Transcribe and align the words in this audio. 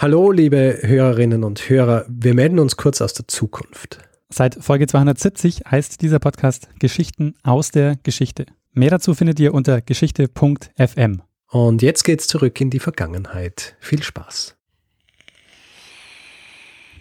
Hallo, 0.00 0.30
liebe 0.30 0.78
Hörerinnen 0.82 1.42
und 1.42 1.68
Hörer. 1.68 2.04
Wir 2.08 2.32
melden 2.32 2.60
uns 2.60 2.76
kurz 2.76 3.00
aus 3.00 3.14
der 3.14 3.26
Zukunft. 3.26 3.98
Seit 4.28 4.54
Folge 4.54 4.86
270 4.86 5.62
heißt 5.68 6.02
dieser 6.02 6.20
Podcast 6.20 6.68
Geschichten 6.78 7.34
aus 7.42 7.72
der 7.72 7.96
Geschichte. 8.04 8.46
Mehr 8.72 8.90
dazu 8.90 9.14
findet 9.14 9.40
ihr 9.40 9.52
unter 9.52 9.80
geschichte.fm. 9.80 11.22
Und 11.50 11.82
jetzt 11.82 12.04
geht's 12.04 12.28
zurück 12.28 12.60
in 12.60 12.70
die 12.70 12.78
Vergangenheit. 12.78 13.76
Viel 13.80 14.00
Spaß. 14.00 14.56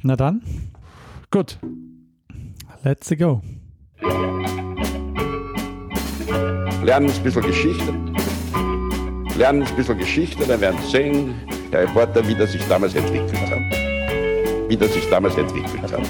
Na 0.02 0.16
dann, 0.16 0.42
Gut. 1.30 1.60
let's 2.84 3.16
go. 3.16 3.44
lernen 6.84 7.12
ein 7.12 7.24
bisschen 7.24 7.44
Geschichte. 7.44 7.94
Lernen 9.38 9.62
ein 9.62 9.76
bisschen 9.76 10.00
Geschichte, 10.00 10.48
dann 10.48 10.62
werden 10.62 10.80
Sie 10.82 10.90
sehen, 10.90 11.36
Herr 11.70 11.82
Reporter, 11.82 12.26
wie 12.26 12.34
das 12.34 12.54
sich 12.54 12.66
damals 12.70 12.96
entwickelt 12.96 13.42
hat. 13.42 14.70
Wie 14.70 14.78
das 14.78 14.94
sich 14.94 15.10
damals 15.10 15.36
entwickelt 15.36 15.84
hat. 15.84 16.02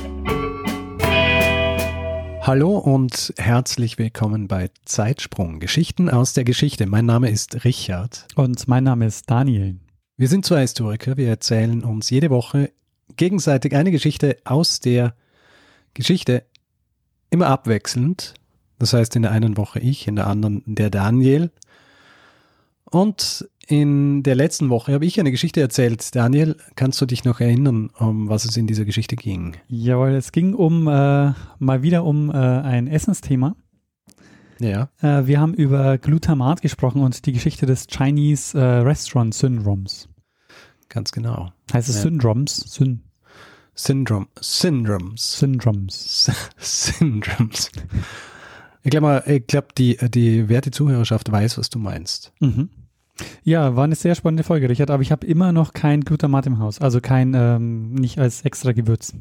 Hallo 2.42 2.78
und 2.78 3.34
herzlich 3.38 3.98
willkommen 3.98 4.48
bei 4.48 4.70
Zeitsprung. 4.86 5.60
Geschichten 5.60 6.12
aus 6.12 6.34
der 6.34 6.44
Geschichte. 6.44 6.86
Mein 6.86 7.08
Name 7.08 7.32
ist 7.32 7.66
Richard. 7.66 8.28
Und 8.36 8.68
mein 8.68 8.84
Name 8.84 9.08
ist 9.08 9.32
Daniel. 9.32 9.80
Wir 10.16 10.28
sind 10.28 10.46
zwei 10.46 10.62
Historiker. 10.62 11.18
Wir 11.18 11.28
erzählen 11.28 11.84
uns 11.84 12.12
jede 12.12 12.30
Woche 12.30 12.72
gegenseitig 13.16 13.76
eine 13.76 13.90
Geschichte 13.90 14.38
aus 14.46 14.80
der 14.80 15.16
Geschichte. 15.96 16.46
Immer 17.32 17.48
abwechselnd. 17.48 18.36
Das 18.78 18.94
heißt, 18.94 19.16
in 19.16 19.24
der 19.24 19.32
einen 19.32 19.58
Woche 19.58 19.80
ich, 19.80 20.08
in 20.08 20.18
der 20.18 20.28
anderen 20.28 20.62
der 20.68 20.92
Daniel. 20.92 21.50
Und 22.86 23.50
in 23.68 24.24
der 24.24 24.36
letzten 24.36 24.70
Woche 24.70 24.94
habe 24.94 25.06
ich 25.06 25.20
eine 25.20 25.32
Geschichte 25.32 25.60
erzählt. 25.62 26.16
Daniel, 26.16 26.56
kannst 26.76 27.00
du 27.02 27.06
dich 27.06 27.26
noch 27.26 27.40
erinnern, 27.40 27.90
um 28.00 28.30
was 28.30 28.46
es 28.46 28.56
in 28.58 28.66
dieser 28.68 28.86
Geschichte 28.86 29.16
ging? 29.16 29.56
Jawohl, 29.68 30.12
es 30.12 30.32
ging 30.32 30.54
um 30.54 30.88
äh, 30.88 31.34
mal 31.60 31.82
wieder 31.82 32.04
um 32.06 32.30
äh, 32.30 32.34
ein 32.34 32.88
Essensthema. 32.88 33.56
Ja. 34.60 34.90
Äh, 35.02 35.28
wir 35.28 35.40
haben 35.40 35.54
über 35.54 35.98
Glutamat 35.98 36.62
gesprochen 36.62 37.02
und 37.02 37.26
die 37.26 37.34
Geschichte 37.34 37.66
des 37.66 37.88
Chinese 37.88 38.58
äh, 38.58 38.64
Restaurant 38.80 39.34
Syndromes. 39.34 40.10
Ganz 40.90 41.12
genau. 41.12 41.52
Heißt 41.74 41.90
es 41.90 41.96
Ja. 41.98 42.02
Syndromes? 42.04 42.56
Syn 42.56 43.02
Syndrome. 43.76 44.26
Syndromes. 44.40 45.38
Syndromes. 45.38 46.30
S- 46.58 46.96
Syndromes. 46.98 47.70
Ich 48.84 48.90
glaube, 48.90 49.44
glaub, 49.48 49.76
die, 49.76 49.98
die 50.10 50.50
werte 50.50 50.72
Zuhörerschaft 50.72 51.32
weiß, 51.32 51.58
was 51.60 51.70
du 51.70 51.78
meinst. 51.78 52.32
Mhm. 52.40 52.70
Ja, 53.44 53.76
war 53.76 53.84
eine 53.84 53.96
sehr 53.96 54.16
spannende 54.16 54.44
Folge, 54.44 54.70
Richard, 54.70 54.92
aber 54.92 55.02
ich 55.02 55.12
habe 55.12 55.26
immer 55.26 55.52
noch 55.52 55.74
kein 55.74 56.02
Glutamat 56.02 56.46
im 56.46 56.60
Haus, 56.60 56.80
also 56.80 57.02
kein, 57.02 57.34
ähm, 57.34 57.94
nicht 57.94 58.20
als 58.20 58.42
extra 58.44 58.72
Gewürz. 58.72 59.14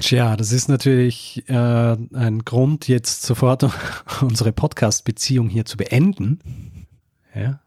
Tja, 0.00 0.36
das 0.36 0.52
ist 0.52 0.68
natürlich 0.68 1.48
äh, 1.48 1.54
ein 1.54 2.44
Grund, 2.44 2.88
jetzt 2.88 3.22
sofort 3.22 3.66
unsere 4.20 4.52
Podcast-Beziehung 4.52 5.48
hier 5.48 5.64
zu 5.64 5.76
beenden. 5.76 6.86
Ja. 7.34 7.60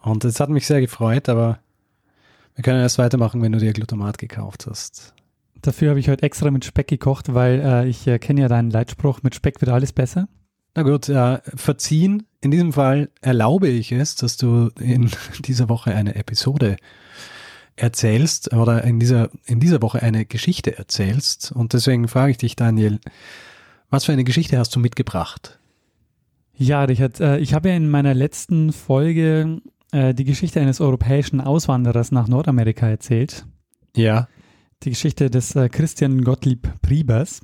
Und 0.00 0.24
es 0.24 0.40
hat 0.40 0.48
mich 0.48 0.66
sehr 0.66 0.80
gefreut, 0.80 1.28
aber 1.28 1.60
wir 2.54 2.62
können 2.62 2.80
erst 2.80 2.98
weitermachen, 2.98 3.40
wenn 3.42 3.52
du 3.52 3.58
dir 3.58 3.72
Glutamat 3.72 4.18
gekauft 4.18 4.66
hast. 4.68 5.14
Dafür 5.62 5.90
habe 5.90 6.00
ich 6.00 6.08
heute 6.08 6.22
extra 6.22 6.50
mit 6.50 6.64
Speck 6.64 6.88
gekocht, 6.88 7.34
weil 7.34 7.60
äh, 7.60 7.88
ich 7.88 8.06
äh, 8.06 8.18
kenne 8.18 8.40
ja 8.40 8.48
deinen 8.48 8.70
Leitspruch, 8.70 9.22
mit 9.22 9.34
Speck 9.34 9.60
wird 9.60 9.70
alles 9.70 9.92
besser. 9.92 10.28
Na 10.78 10.84
gut, 10.84 11.08
äh, 11.08 11.40
verziehen. 11.56 12.28
In 12.40 12.52
diesem 12.52 12.72
Fall 12.72 13.10
erlaube 13.20 13.66
ich 13.66 13.90
es, 13.90 14.14
dass 14.14 14.36
du 14.36 14.70
in 14.78 15.10
dieser 15.40 15.68
Woche 15.68 15.92
eine 15.92 16.14
Episode 16.14 16.76
erzählst 17.74 18.52
oder 18.52 18.84
in 18.84 19.00
dieser, 19.00 19.28
in 19.44 19.58
dieser 19.58 19.82
Woche 19.82 20.00
eine 20.02 20.24
Geschichte 20.24 20.78
erzählst. 20.78 21.50
Und 21.50 21.72
deswegen 21.72 22.06
frage 22.06 22.30
ich 22.30 22.36
dich, 22.36 22.54
Daniel, 22.54 23.00
was 23.90 24.04
für 24.04 24.12
eine 24.12 24.22
Geschichte 24.22 24.56
hast 24.56 24.76
du 24.76 24.78
mitgebracht? 24.78 25.58
Ja, 26.54 26.84
Richard, 26.84 27.18
äh, 27.18 27.38
ich 27.38 27.54
habe 27.54 27.70
ja 27.70 27.74
in 27.74 27.90
meiner 27.90 28.14
letzten 28.14 28.72
Folge 28.72 29.60
äh, 29.90 30.14
die 30.14 30.24
Geschichte 30.24 30.60
eines 30.60 30.80
europäischen 30.80 31.40
Auswanderers 31.40 32.12
nach 32.12 32.28
Nordamerika 32.28 32.86
erzählt. 32.88 33.46
Ja. 33.96 34.28
Die 34.84 34.90
Geschichte 34.90 35.28
des 35.28 35.56
äh, 35.56 35.68
Christian 35.70 36.22
Gottlieb 36.22 36.72
Priebers. 36.82 37.40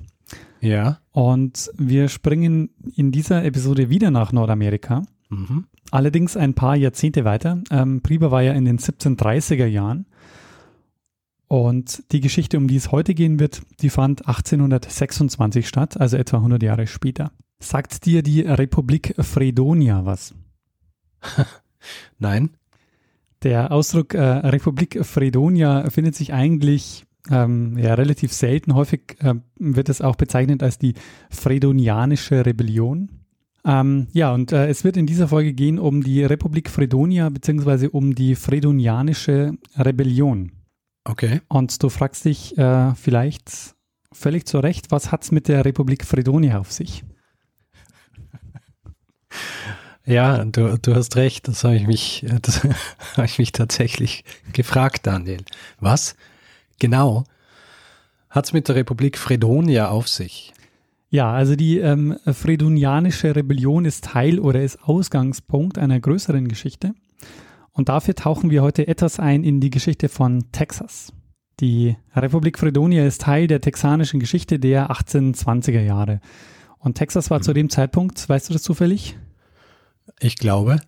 Ja. 0.60 0.98
Und 1.12 1.70
wir 1.76 2.08
springen 2.08 2.70
in 2.96 3.12
dieser 3.12 3.44
Episode 3.44 3.90
wieder 3.90 4.10
nach 4.10 4.32
Nordamerika. 4.32 5.02
Mhm. 5.28 5.66
Allerdings 5.90 6.36
ein 6.36 6.54
paar 6.54 6.76
Jahrzehnte 6.76 7.24
weiter. 7.24 7.62
Ähm, 7.70 8.00
Prieber 8.00 8.30
war 8.30 8.42
ja 8.42 8.52
in 8.52 8.64
den 8.64 8.78
1730er 8.78 9.66
Jahren. 9.66 10.06
Und 11.46 12.10
die 12.12 12.20
Geschichte, 12.20 12.56
um 12.56 12.66
die 12.66 12.76
es 12.76 12.90
heute 12.90 13.14
gehen 13.14 13.38
wird, 13.38 13.62
die 13.80 13.90
fand 13.90 14.26
1826 14.26 15.68
statt, 15.68 16.00
also 16.00 16.16
etwa 16.16 16.38
100 16.38 16.62
Jahre 16.62 16.86
später. 16.86 17.30
Sagt 17.60 18.06
dir 18.06 18.22
die 18.22 18.40
Republik 18.40 19.14
Fredonia 19.18 20.04
was? 20.04 20.34
Nein. 22.18 22.50
Der 23.42 23.72
Ausdruck 23.72 24.14
äh, 24.14 24.20
Republik 24.20 25.04
Fredonia 25.04 25.90
findet 25.90 26.14
sich 26.14 26.32
eigentlich 26.32 27.04
ähm, 27.30 27.78
ja, 27.78 27.94
relativ 27.94 28.32
selten. 28.32 28.74
Häufig 28.74 29.16
äh, 29.20 29.34
wird 29.58 29.88
es 29.88 30.00
auch 30.00 30.16
bezeichnet 30.16 30.62
als 30.62 30.78
die 30.78 30.94
Fredonianische 31.30 32.44
Rebellion. 32.44 33.10
Ähm, 33.64 34.08
ja, 34.12 34.32
und 34.32 34.52
äh, 34.52 34.68
es 34.68 34.84
wird 34.84 34.96
in 34.96 35.06
dieser 35.06 35.28
Folge 35.28 35.54
gehen 35.54 35.78
um 35.78 36.02
die 36.02 36.22
Republik 36.22 36.68
Fredonia 36.68 37.30
beziehungsweise 37.30 37.90
um 37.90 38.14
die 38.14 38.34
Fredonianische 38.34 39.54
Rebellion. 39.76 40.52
Okay. 41.04 41.40
Und 41.48 41.82
du 41.82 41.88
fragst 41.88 42.26
dich 42.26 42.56
äh, 42.58 42.94
vielleicht 42.94 43.74
völlig 44.12 44.46
zu 44.46 44.58
Recht, 44.58 44.90
was 44.90 45.12
hat's 45.12 45.32
mit 45.32 45.48
der 45.48 45.64
Republik 45.64 46.04
Fredonia 46.04 46.58
auf 46.58 46.72
sich? 46.72 47.04
Ja, 50.06 50.44
du, 50.44 50.78
du 50.78 50.94
hast 50.94 51.16
recht. 51.16 51.48
Das 51.48 51.64
habe 51.64 51.76
ich 51.76 51.86
mich, 51.86 52.26
das 52.42 52.62
habe 53.16 53.24
ich 53.24 53.38
mich 53.38 53.52
tatsächlich 53.52 54.24
gefragt, 54.52 55.06
Daniel. 55.06 55.42
Was? 55.80 56.14
Genau. 56.78 57.24
Hat's 58.30 58.52
mit 58.52 58.68
der 58.68 58.74
Republik 58.76 59.18
Fredonia 59.18 59.88
auf 59.88 60.08
sich? 60.08 60.52
Ja, 61.08 61.32
also 61.32 61.54
die 61.54 61.78
ähm, 61.78 62.16
Fredonianische 62.26 63.36
Rebellion 63.36 63.84
ist 63.84 64.04
Teil 64.04 64.40
oder 64.40 64.62
ist 64.62 64.82
Ausgangspunkt 64.82 65.78
einer 65.78 66.00
größeren 66.00 66.48
Geschichte. 66.48 66.94
Und 67.70 67.88
dafür 67.88 68.14
tauchen 68.14 68.50
wir 68.50 68.62
heute 68.62 68.88
etwas 68.88 69.20
ein 69.20 69.44
in 69.44 69.60
die 69.60 69.70
Geschichte 69.70 70.08
von 70.08 70.50
Texas. 70.50 71.12
Die 71.60 71.96
Republik 72.14 72.58
Fredonia 72.58 73.06
ist 73.06 73.20
Teil 73.20 73.46
der 73.46 73.60
texanischen 73.60 74.18
Geschichte 74.18 74.58
der 74.58 74.90
1820er 74.90 75.82
Jahre. 75.82 76.20
Und 76.78 76.94
Texas 76.94 77.30
war 77.30 77.40
zu 77.40 77.52
dem 77.52 77.70
Zeitpunkt, 77.70 78.28
weißt 78.28 78.48
du 78.48 78.52
das 78.52 78.62
zufällig? 78.62 79.16
Ich 80.18 80.36
glaube, 80.36 80.80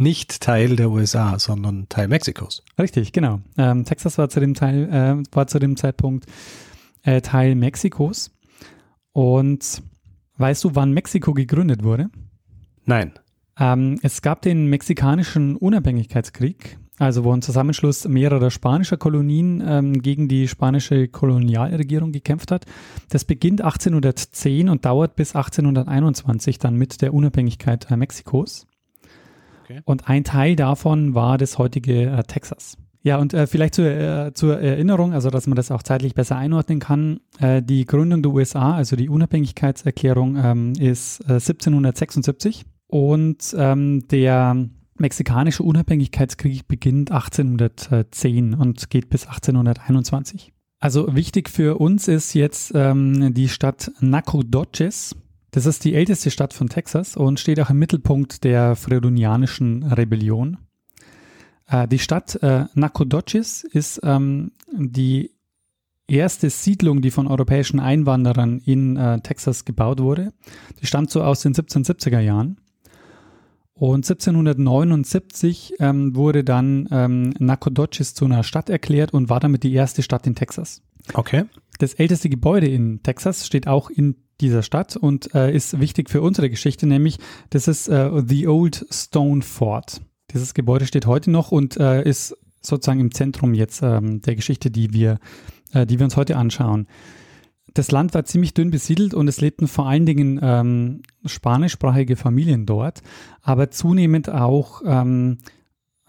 nicht 0.00 0.40
Teil 0.40 0.76
der 0.76 0.90
USA, 0.90 1.38
sondern 1.38 1.88
Teil 1.90 2.08
Mexikos. 2.08 2.64
Richtig, 2.78 3.12
genau. 3.12 3.40
Ähm, 3.58 3.84
Texas 3.84 4.16
war 4.16 4.30
zu 4.30 4.40
dem, 4.40 4.54
Teil, 4.54 4.88
äh, 4.90 5.34
war 5.34 5.46
zu 5.46 5.58
dem 5.58 5.76
Zeitpunkt 5.76 6.26
äh, 7.02 7.20
Teil 7.20 7.54
Mexikos. 7.54 8.30
Und 9.12 9.82
weißt 10.38 10.64
du, 10.64 10.74
wann 10.74 10.92
Mexiko 10.92 11.34
gegründet 11.34 11.84
wurde? 11.84 12.08
Nein. 12.86 13.12
Ähm, 13.58 13.98
es 14.02 14.22
gab 14.22 14.40
den 14.40 14.66
mexikanischen 14.66 15.54
Unabhängigkeitskrieg, 15.56 16.78
also 16.98 17.24
wo 17.24 17.34
ein 17.34 17.42
Zusammenschluss 17.42 18.08
mehrerer 18.08 18.50
spanischer 18.50 18.96
Kolonien 18.96 19.62
ähm, 19.66 20.00
gegen 20.00 20.28
die 20.28 20.48
spanische 20.48 21.08
Kolonialregierung 21.08 22.12
gekämpft 22.12 22.52
hat. 22.52 22.64
Das 23.10 23.26
beginnt 23.26 23.60
1810 23.60 24.70
und 24.70 24.86
dauert 24.86 25.14
bis 25.14 25.36
1821 25.36 26.58
dann 26.58 26.76
mit 26.76 27.02
der 27.02 27.12
Unabhängigkeit 27.12 27.90
äh, 27.90 27.98
Mexikos. 27.98 28.66
Okay. 29.70 29.82
Und 29.84 30.08
ein 30.08 30.24
Teil 30.24 30.56
davon 30.56 31.14
war 31.14 31.38
das 31.38 31.58
heutige 31.58 32.10
äh, 32.10 32.22
Texas. 32.24 32.76
Ja, 33.02 33.18
und 33.18 33.32
äh, 33.32 33.46
vielleicht 33.46 33.74
zur, 33.74 33.86
äh, 33.86 34.34
zur 34.34 34.60
Erinnerung, 34.60 35.14
also 35.14 35.30
dass 35.30 35.46
man 35.46 35.56
das 35.56 35.70
auch 35.70 35.82
zeitlich 35.82 36.14
besser 36.14 36.36
einordnen 36.36 36.80
kann, 36.80 37.20
äh, 37.38 37.62
die 37.62 37.86
Gründung 37.86 38.22
der 38.22 38.32
USA, 38.32 38.74
also 38.74 38.96
die 38.96 39.08
Unabhängigkeitserklärung, 39.08 40.36
ähm, 40.36 40.72
ist 40.78 41.20
äh, 41.20 41.34
1776 41.34 42.66
und 42.88 43.54
ähm, 43.56 44.06
der 44.08 44.68
mexikanische 44.98 45.62
Unabhängigkeitskrieg 45.62 46.68
beginnt 46.68 47.10
1810 47.10 48.54
und 48.54 48.90
geht 48.90 49.08
bis 49.08 49.26
1821. 49.26 50.52
Also 50.78 51.14
wichtig 51.14 51.48
für 51.48 51.80
uns 51.80 52.06
ist 52.08 52.34
jetzt 52.34 52.72
ähm, 52.74 53.32
die 53.32 53.48
Stadt 53.48 53.92
Nacogdoches. 54.00 55.16
Das 55.50 55.66
ist 55.66 55.84
die 55.84 55.94
älteste 55.94 56.30
Stadt 56.30 56.54
von 56.54 56.68
Texas 56.68 57.16
und 57.16 57.40
steht 57.40 57.60
auch 57.60 57.70
im 57.70 57.78
Mittelpunkt 57.78 58.44
der 58.44 58.76
Fredonianischen 58.76 59.82
Rebellion. 59.82 60.58
Äh, 61.66 61.88
die 61.88 61.98
Stadt 61.98 62.36
äh, 62.42 62.66
Nacogdoches 62.74 63.64
ist 63.64 64.00
ähm, 64.04 64.52
die 64.72 65.32
erste 66.06 66.50
Siedlung, 66.50 67.02
die 67.02 67.10
von 67.10 67.26
europäischen 67.26 67.80
Einwanderern 67.80 68.58
in 68.58 68.96
äh, 68.96 69.20
Texas 69.20 69.64
gebaut 69.64 70.00
wurde. 70.00 70.32
Die 70.80 70.86
stammt 70.86 71.10
so 71.10 71.22
aus 71.22 71.40
den 71.40 71.54
1770er 71.54 72.20
Jahren. 72.20 72.60
Und 73.72 74.04
1779 74.04 75.74
ähm, 75.78 76.14
wurde 76.14 76.44
dann 76.44 76.86
ähm, 76.90 77.32
Nacogdoches 77.38 78.12
zu 78.12 78.26
einer 78.26 78.42
Stadt 78.42 78.68
erklärt 78.68 79.14
und 79.14 79.30
war 79.30 79.40
damit 79.40 79.62
die 79.62 79.72
erste 79.72 80.02
Stadt 80.02 80.26
in 80.26 80.34
Texas. 80.34 80.82
Okay. 81.14 81.44
Das 81.78 81.94
älteste 81.94 82.28
Gebäude 82.28 82.68
in 82.68 83.02
Texas 83.02 83.46
steht 83.46 83.66
auch 83.66 83.88
in 83.88 84.16
dieser 84.40 84.62
Stadt 84.62 84.96
und 84.96 85.34
äh, 85.34 85.54
ist 85.54 85.80
wichtig 85.80 86.10
für 86.10 86.22
unsere 86.22 86.50
Geschichte, 86.50 86.86
nämlich 86.86 87.18
das 87.50 87.68
ist 87.68 87.88
äh, 87.88 88.10
The 88.26 88.48
Old 88.48 88.86
Stone 88.90 89.42
Fort. 89.42 90.00
Dieses 90.32 90.54
Gebäude 90.54 90.86
steht 90.86 91.06
heute 91.06 91.30
noch 91.30 91.52
und 91.52 91.76
äh, 91.76 92.02
ist 92.02 92.36
sozusagen 92.62 93.00
im 93.00 93.12
Zentrum 93.12 93.54
jetzt 93.54 93.82
ähm, 93.82 94.20
der 94.20 94.36
Geschichte, 94.36 94.70
die 94.70 94.92
wir, 94.92 95.18
äh, 95.72 95.86
die 95.86 95.98
wir 95.98 96.04
uns 96.04 96.16
heute 96.16 96.36
anschauen. 96.36 96.86
Das 97.74 97.90
Land 97.90 98.14
war 98.14 98.24
ziemlich 98.24 98.54
dünn 98.54 98.70
besiedelt 98.70 99.14
und 99.14 99.28
es 99.28 99.40
lebten 99.40 99.68
vor 99.68 99.86
allen 99.88 100.04
Dingen 100.06 100.40
ähm, 100.42 101.02
spanischsprachige 101.24 102.16
Familien 102.16 102.66
dort, 102.66 103.02
aber 103.42 103.70
zunehmend 103.70 104.28
auch 104.28 104.82
ähm, 104.84 105.38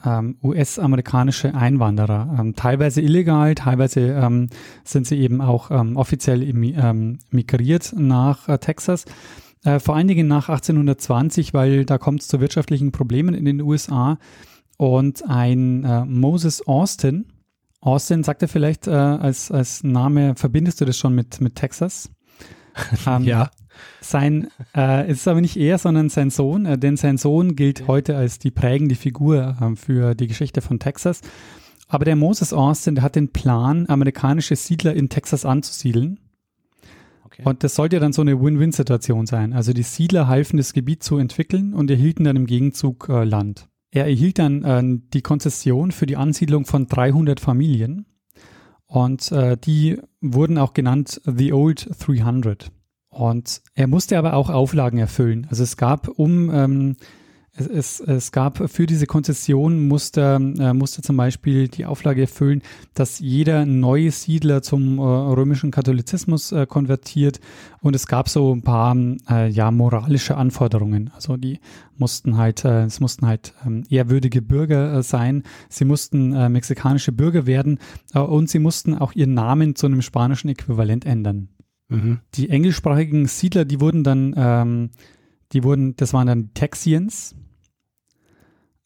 ähm, 0.06 0.38
US-amerikanische 0.44 1.54
Einwanderer, 1.56 2.36
ähm, 2.40 2.56
teilweise 2.56 3.02
illegal, 3.02 3.56
teilweise 3.56 4.02
ähm, 4.02 4.48
sind 4.84 5.08
sie 5.08 5.18
eben 5.20 5.42
auch 5.42 5.72
ähm, 5.72 5.98
offiziell 5.98 6.44
ähm, 6.44 7.20
migriert 7.30 7.94
nach 7.98 8.48
äh, 8.48 8.58
Texas. 8.58 9.06
Äh, 9.64 9.80
vor 9.80 9.96
allen 9.96 10.08
Dingen 10.08 10.28
nach 10.28 10.50
1820, 10.50 11.54
weil 11.54 11.86
da 11.86 11.98
kommt 11.98 12.22
es 12.22 12.28
zu 12.28 12.40
wirtschaftlichen 12.40 12.92
Problemen 12.92 13.34
in 13.34 13.46
den 13.46 13.62
USA 13.62 14.18
und 14.78 15.24
ein 15.30 15.84
äh, 15.84 16.06
Moses 16.06 16.66
Austin, 16.68 17.26
Austin 17.82 18.24
sagt 18.24 18.44
er 18.44 18.48
vielleicht 18.48 18.88
äh, 18.88 18.92
als, 18.92 19.52
als 19.52 19.84
Name, 19.84 20.36
verbindest 20.36 20.82
du 20.82 20.86
das 20.86 20.98
schon 20.98 21.16
mit, 21.16 21.42
mit 21.42 21.56
Texas? 21.56 22.12
Ähm, 23.08 23.24
ja. 23.24 23.52
Sein, 24.00 24.48
äh, 24.76 25.10
ist 25.10 25.28
aber 25.28 25.42
nicht 25.42 25.58
er, 25.58 25.78
sondern 25.78 26.10
sein 26.10 26.30
Sohn, 26.30 26.66
äh, 26.66 26.78
denn 26.78 26.98
sein 26.98 27.18
Sohn 27.18 27.56
gilt 27.56 27.88
heute 27.88 28.16
als 28.16 28.40
die 28.40 28.52
prägende 28.52 28.96
Figur 28.96 29.58
äh, 29.60 29.76
für 29.76 30.16
die 30.16 30.28
Geschichte 30.28 30.62
von 30.62 30.80
Texas. 30.80 31.22
Aber 31.88 32.06
der 32.06 32.16
Moses 32.16 32.54
Austin, 32.54 32.96
der 32.96 33.04
hat 33.04 33.16
den 33.16 33.34
Plan, 33.34 33.88
amerikanische 33.90 34.56
Siedler 34.56 34.94
in 34.94 35.10
Texas 35.10 35.46
anzusiedeln. 35.46 36.20
Okay. 37.26 37.44
Und 37.44 37.64
das 37.64 37.76
sollte 37.76 38.00
dann 38.00 38.14
so 38.14 38.22
eine 38.22 38.42
Win-Win-Situation 38.42 39.26
sein. 39.26 39.54
Also 39.54 39.74
die 39.74 39.84
Siedler 39.84 40.28
halfen 40.28 40.58
das 40.58 40.74
Gebiet 40.74 41.04
zu 41.04 41.18
entwickeln 41.18 41.74
und 41.74 41.90
erhielten 41.90 42.24
dann 42.24 42.36
im 42.36 42.46
Gegenzug 42.46 43.10
äh, 43.10 43.24
Land. 43.24 43.68
Er 43.92 44.06
erhielt 44.06 44.40
dann 44.40 44.64
äh, 44.64 45.00
die 45.14 45.22
Konzession 45.22 45.92
für 45.92 46.06
die 46.06 46.18
Ansiedlung 46.18 46.66
von 46.66 46.88
300 46.88 47.40
Familien 47.40 48.06
und 48.92 49.32
äh, 49.32 49.56
die 49.56 50.02
wurden 50.20 50.58
auch 50.58 50.74
genannt 50.74 51.22
The 51.24 51.54
Old 51.54 51.90
300. 52.06 52.74
Und 53.08 53.62
er 53.74 53.88
musste 53.88 54.18
aber 54.18 54.34
auch 54.34 54.50
Auflagen 54.50 55.00
erfüllen. 55.00 55.48
Also 55.50 55.64
es 55.64 55.78
gab 55.78 56.10
um 56.10 56.54
ähm, 56.54 56.98
es, 57.58 57.68
es, 57.68 58.00
es 58.00 58.32
gab 58.32 58.70
für 58.70 58.86
diese 58.86 59.06
Konzession 59.08 59.88
musste, 59.88 60.40
äh, 60.60 60.74
musste 60.74 61.02
zum 61.02 61.18
Beispiel 61.18 61.68
die 61.68 61.86
Auflage 61.86 62.22
erfüllen, 62.22 62.62
dass 62.94 63.20
jeder 63.20 63.66
neue 63.66 64.12
Siedler 64.12 64.62
zum 64.62 65.00
äh, 65.00 65.02
römischen 65.02 65.72
Katholizismus 65.72 66.54
äh, 66.54 66.66
konvertiert 66.66 67.42
und 67.82 67.94
es 67.96 68.08
gab 68.08 68.30
so 68.30 68.56
ein 68.56 68.62
paar 68.62 68.96
äh, 69.30 69.50
ja 69.50 69.70
moralische 69.70 70.38
Anforderungen. 70.38 71.12
Also 71.14 71.36
die 71.36 71.60
mussten 71.98 72.38
halt, 72.38 72.64
äh, 72.64 72.86
es 72.86 73.02
mussten 73.02 73.28
halt 73.28 73.54
ähm, 73.66 73.84
ehrwürdige 73.90 74.42
Bürger 74.42 74.94
äh, 74.94 75.04
sein, 75.04 75.44
sie 75.68 75.86
mussten 75.86 76.32
mexikanische 76.52 77.12
Bürger 77.12 77.46
werden 77.46 77.80
und 78.14 78.50
sie 78.50 78.60
mussten 78.60 78.96
auch 78.96 79.14
ihren 79.14 79.34
Namen 79.34 79.76
zu 79.76 79.88
einem 79.88 80.02
spanischen 80.02 80.50
Äquivalent 80.50 81.06
ändern. 81.06 81.50
Mhm. 81.90 82.20
Die 82.36 82.50
englischsprachigen 82.50 83.26
Siedler, 83.28 83.66
die 83.66 83.82
wurden 83.82 84.04
dann 84.04 84.34
ähm, 84.38 84.90
die 85.54 85.64
wurden, 85.64 85.96
das 85.96 86.14
waren 86.14 86.28
dann 86.28 86.54
Texians, 86.54 87.36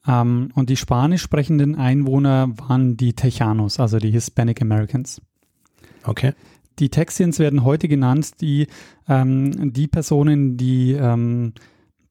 ähm, 0.07 0.50
und 0.53 0.69
die 0.69 0.77
spanisch 0.77 1.21
sprechenden 1.21 1.75
Einwohner 1.75 2.50
waren 2.57 2.97
die 2.97 3.13
Tejanos, 3.13 3.79
also 3.79 3.97
die 3.97 4.12
Hispanic 4.12 4.62
Americans. 4.62 5.21
Okay. 6.03 6.33
Die 6.79 6.89
Texians 6.89 7.39
werden 7.39 7.63
heute 7.63 7.88
genannt, 7.88 8.41
die, 8.41 8.67
ähm, 9.07 9.73
die 9.73 9.88
Personen, 9.88 10.57
die 10.57 10.91
ähm, 10.91 11.53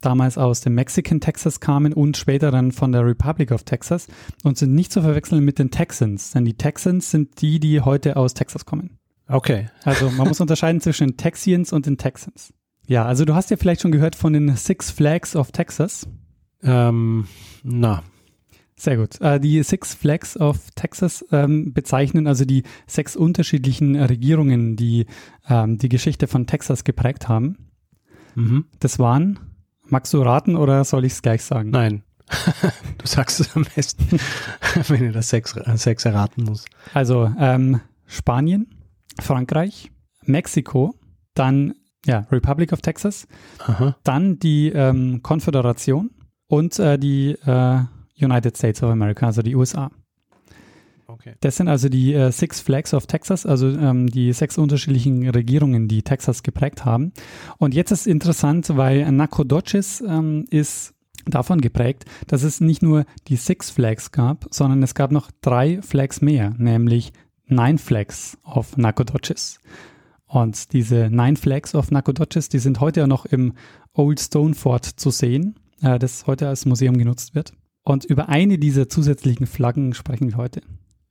damals 0.00 0.38
aus 0.38 0.60
dem 0.62 0.74
Mexican 0.74 1.20
Texas 1.20 1.60
kamen 1.60 1.92
und 1.92 2.16
später 2.16 2.50
dann 2.50 2.72
von 2.72 2.92
der 2.92 3.06
Republic 3.06 3.52
of 3.52 3.64
Texas 3.64 4.08
und 4.42 4.58
sind 4.58 4.74
nicht 4.74 4.92
zu 4.92 5.02
verwechseln 5.02 5.44
mit 5.44 5.58
den 5.58 5.70
Texans, 5.70 6.32
denn 6.32 6.44
die 6.44 6.54
Texans 6.54 7.10
sind 7.10 7.40
die, 7.40 7.60
die 7.60 7.80
heute 7.80 8.16
aus 8.16 8.34
Texas 8.34 8.64
kommen. 8.66 8.98
Okay. 9.28 9.68
Also 9.84 10.10
man 10.10 10.28
muss 10.28 10.40
unterscheiden 10.40 10.80
zwischen 10.80 11.08
den 11.08 11.16
Texians 11.16 11.72
und 11.72 11.86
den 11.86 11.98
Texans. 11.98 12.52
Ja, 12.86 13.04
also 13.04 13.24
du 13.24 13.34
hast 13.34 13.50
ja 13.50 13.56
vielleicht 13.56 13.80
schon 13.80 13.92
gehört 13.92 14.16
von 14.16 14.32
den 14.32 14.56
Six 14.56 14.90
Flags 14.90 15.36
of 15.36 15.52
Texas. 15.52 16.06
Ähm, 16.62 17.26
na. 17.62 18.02
Sehr 18.76 18.96
gut. 18.96 19.20
Äh, 19.20 19.38
die 19.40 19.62
Six 19.62 19.94
Flags 19.94 20.36
of 20.36 20.58
Texas 20.74 21.24
ähm, 21.30 21.72
bezeichnen 21.72 22.26
also 22.26 22.44
die 22.44 22.64
sechs 22.86 23.16
unterschiedlichen 23.16 23.96
Regierungen, 23.96 24.76
die 24.76 25.06
ähm, 25.48 25.78
die 25.78 25.88
Geschichte 25.88 26.26
von 26.26 26.46
Texas 26.46 26.84
geprägt 26.84 27.28
haben. 27.28 27.70
Mhm. 28.34 28.66
Das 28.80 28.98
waren, 28.98 29.38
magst 29.86 30.12
du 30.12 30.22
raten 30.22 30.56
oder 30.56 30.84
soll 30.84 31.04
ich 31.04 31.12
es 31.12 31.22
gleich 31.22 31.42
sagen? 31.44 31.70
Nein. 31.70 32.02
du 32.98 33.06
sagst 33.06 33.38
es 33.40 33.54
am 33.54 33.64
besten, 33.74 34.18
wenn 34.88 35.06
ich 35.06 35.12
das 35.12 35.28
sechs, 35.28 35.54
sechs 35.76 36.04
erraten 36.04 36.44
muss. 36.44 36.64
Also 36.92 37.32
ähm, 37.38 37.80
Spanien, 38.06 38.66
Frankreich, 39.20 39.90
Mexiko, 40.24 40.94
dann 41.34 41.74
ja, 42.06 42.26
Republic 42.30 42.72
of 42.72 42.80
Texas, 42.80 43.26
Aha. 43.58 43.96
dann 44.04 44.38
die 44.38 44.68
ähm, 44.68 45.22
Konföderation, 45.22 46.10
und 46.46 46.78
äh, 46.78 46.98
die 46.98 47.32
äh, 47.46 47.80
United 48.20 48.56
States 48.56 48.82
of 48.82 48.90
America, 48.90 49.26
also 49.26 49.42
die 49.42 49.54
USA. 49.54 49.90
Okay. 51.06 51.34
Das 51.40 51.56
sind 51.56 51.68
also 51.68 51.88
die 51.88 52.14
äh, 52.14 52.32
Six 52.32 52.60
Flags 52.60 52.94
of 52.94 53.06
Texas, 53.06 53.46
also 53.46 53.68
ähm, 53.68 54.06
die 54.06 54.32
sechs 54.32 54.56
unterschiedlichen 54.58 55.28
Regierungen, 55.28 55.86
die 55.86 56.02
Texas 56.02 56.42
geprägt 56.42 56.84
haben. 56.84 57.12
Und 57.58 57.74
jetzt 57.74 57.90
ist 57.90 58.06
interessant, 58.06 58.76
weil 58.76 59.10
Nacogdoches 59.12 60.02
ähm, 60.06 60.46
ist 60.50 60.94
davon 61.26 61.60
geprägt, 61.60 62.04
dass 62.26 62.42
es 62.42 62.60
nicht 62.60 62.82
nur 62.82 63.04
die 63.28 63.36
Six 63.36 63.70
Flags 63.70 64.12
gab, 64.12 64.46
sondern 64.50 64.82
es 64.82 64.94
gab 64.94 65.12
noch 65.12 65.30
drei 65.40 65.80
Flags 65.82 66.20
mehr, 66.20 66.54
nämlich 66.58 67.12
Nine 67.46 67.78
Flags 67.78 68.38
of 68.42 68.76
Nacogdoches. 68.76 69.60
Und 70.26 70.72
diese 70.72 71.10
Nine 71.10 71.36
Flags 71.36 71.74
of 71.74 71.90
Nacogdoches, 71.90 72.48
die 72.48 72.58
sind 72.58 72.80
heute 72.80 73.00
ja 73.00 73.06
noch 73.06 73.26
im 73.26 73.52
Old 73.92 74.20
Stone 74.20 74.54
Fort 74.54 74.84
zu 74.84 75.10
sehen, 75.10 75.56
äh, 75.82 75.98
das 75.98 76.26
heute 76.26 76.48
als 76.48 76.66
Museum 76.66 76.96
genutzt 76.96 77.34
wird. 77.34 77.52
Und 77.84 78.04
über 78.04 78.28
eine 78.28 78.58
dieser 78.58 78.88
zusätzlichen 78.88 79.46
Flaggen 79.46 79.94
sprechen 79.94 80.30
wir 80.30 80.36
heute. 80.36 80.62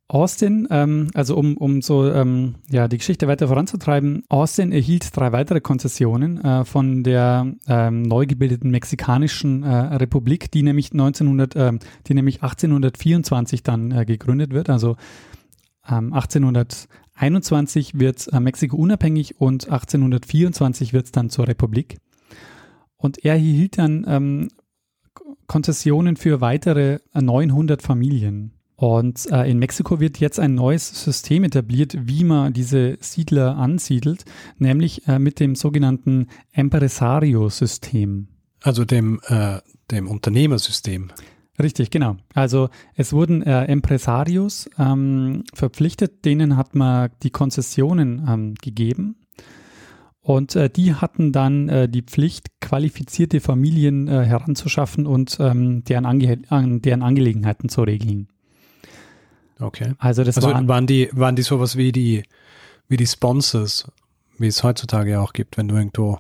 Austin, 0.10 0.68
ähm, 0.70 1.08
also 1.14 1.36
um, 1.36 1.58
um 1.58 1.82
so 1.82 2.12
ähm, 2.12 2.56
ja, 2.70 2.88
die 2.88 2.98
Geschichte 2.98 3.28
weiter 3.28 3.48
voranzutreiben, 3.48 4.24
Austin 4.30 4.72
erhielt 4.72 5.16
drei 5.16 5.32
weitere 5.32 5.62
Konzessionen 5.62 6.44
äh, 6.44 6.66
von 6.66 7.04
der 7.04 7.54
ähm, 7.68 8.04
neu 8.04 8.26
gebildeten 8.26 8.70
Mexikanischen 8.70 9.64
äh, 9.64 9.70
Republik, 9.96 10.52
die 10.52 10.62
nämlich 10.62 10.92
1900, 10.92 11.56
äh, 11.56 11.72
die 12.06 12.14
nämlich 12.14 12.44
1824 12.44 13.64
dann 13.64 13.92
äh, 13.92 14.06
gegründet 14.06 14.54
wird. 14.54 14.70
Also 14.70 14.98
ähm, 15.90 16.14
1800 16.14 16.88
21 17.16 18.00
wird 18.00 18.28
äh, 18.32 18.40
Mexiko 18.40 18.76
unabhängig 18.76 19.40
und 19.40 19.66
1824 19.66 20.94
wird 20.94 21.06
es 21.06 21.12
dann 21.12 21.30
zur 21.30 21.48
Republik. 21.48 21.98
Und 22.98 23.24
er 23.24 23.36
hielt 23.36 23.78
dann 23.78 24.06
ähm, 24.08 24.48
Konzessionen 25.48 26.16
für 26.16 26.42
weitere 26.42 27.00
äh, 27.14 27.22
900 27.22 27.82
Familien. 27.82 28.54
Und 28.76 29.32
äh, 29.32 29.50
in 29.50 29.60
Mexiko 29.60 30.00
wird 30.00 30.20
jetzt 30.20 30.40
ein 30.40 30.56
neues 30.56 31.04
System 31.04 31.44
etabliert, 31.44 31.96
wie 32.08 32.24
man 32.24 32.54
diese 32.54 32.98
Siedler 33.00 33.56
ansiedelt, 33.56 34.26
nämlich 34.58 35.08
äh, 35.08 35.20
mit 35.20 35.40
dem 35.40 35.56
sogenannten 35.56 36.28
Empresario-System. 36.52 38.28
Also 38.62 38.84
dem, 38.84 39.22
äh, 39.28 39.60
dem 39.92 40.08
Unternehmersystem. 40.08 41.12
Richtig, 41.62 41.92
genau. 41.92 42.18
Also 42.34 42.70
es 42.96 43.14
wurden 43.14 43.44
äh, 43.44 43.66
Empresarios 43.66 44.70
ähm, 44.80 45.44
verpflichtet, 45.54 46.26
denen 46.26 46.58
hat 46.58 46.74
man 46.74 47.12
die 47.22 47.30
Konzessionen 47.30 48.26
ähm, 48.28 48.56
gegeben 48.56 49.16
und 50.24 50.56
äh, 50.56 50.70
die 50.70 50.96
hatten 50.96 51.34
dann 51.34 51.68
äh, 51.68 51.90
die 51.90 52.02
Pflicht, 52.02 52.48
qualifizierte 52.62 53.42
Familien 53.42 54.08
äh, 54.08 54.24
heranzuschaffen 54.24 55.06
und 55.06 55.38
ähm, 55.40 55.84
deren, 55.84 56.06
Ange 56.06 56.40
an, 56.48 56.82
deren 56.82 57.04
Angelegenheiten 57.04 57.68
zu 57.68 57.84
regeln. 57.84 58.30
Okay. 59.60 59.94
Also 60.00 60.24
das 60.24 60.38
also 60.38 60.50
waren, 60.50 60.68
waren 60.68 60.88
die 60.88 61.10
waren 61.12 61.36
die 61.36 61.42
sowas 61.42 61.78
wie 61.78 61.92
die 61.92 62.24
wie 62.88 62.98
die 62.98 63.06
Sponsors, 63.06 63.92
wie 64.38 64.48
es 64.48 64.64
heutzutage 64.64 65.12
ja 65.12 65.22
auch 65.22 65.34
gibt, 65.34 65.58
wenn 65.58 65.68
du 65.68 65.76
irgendwo 65.76 66.20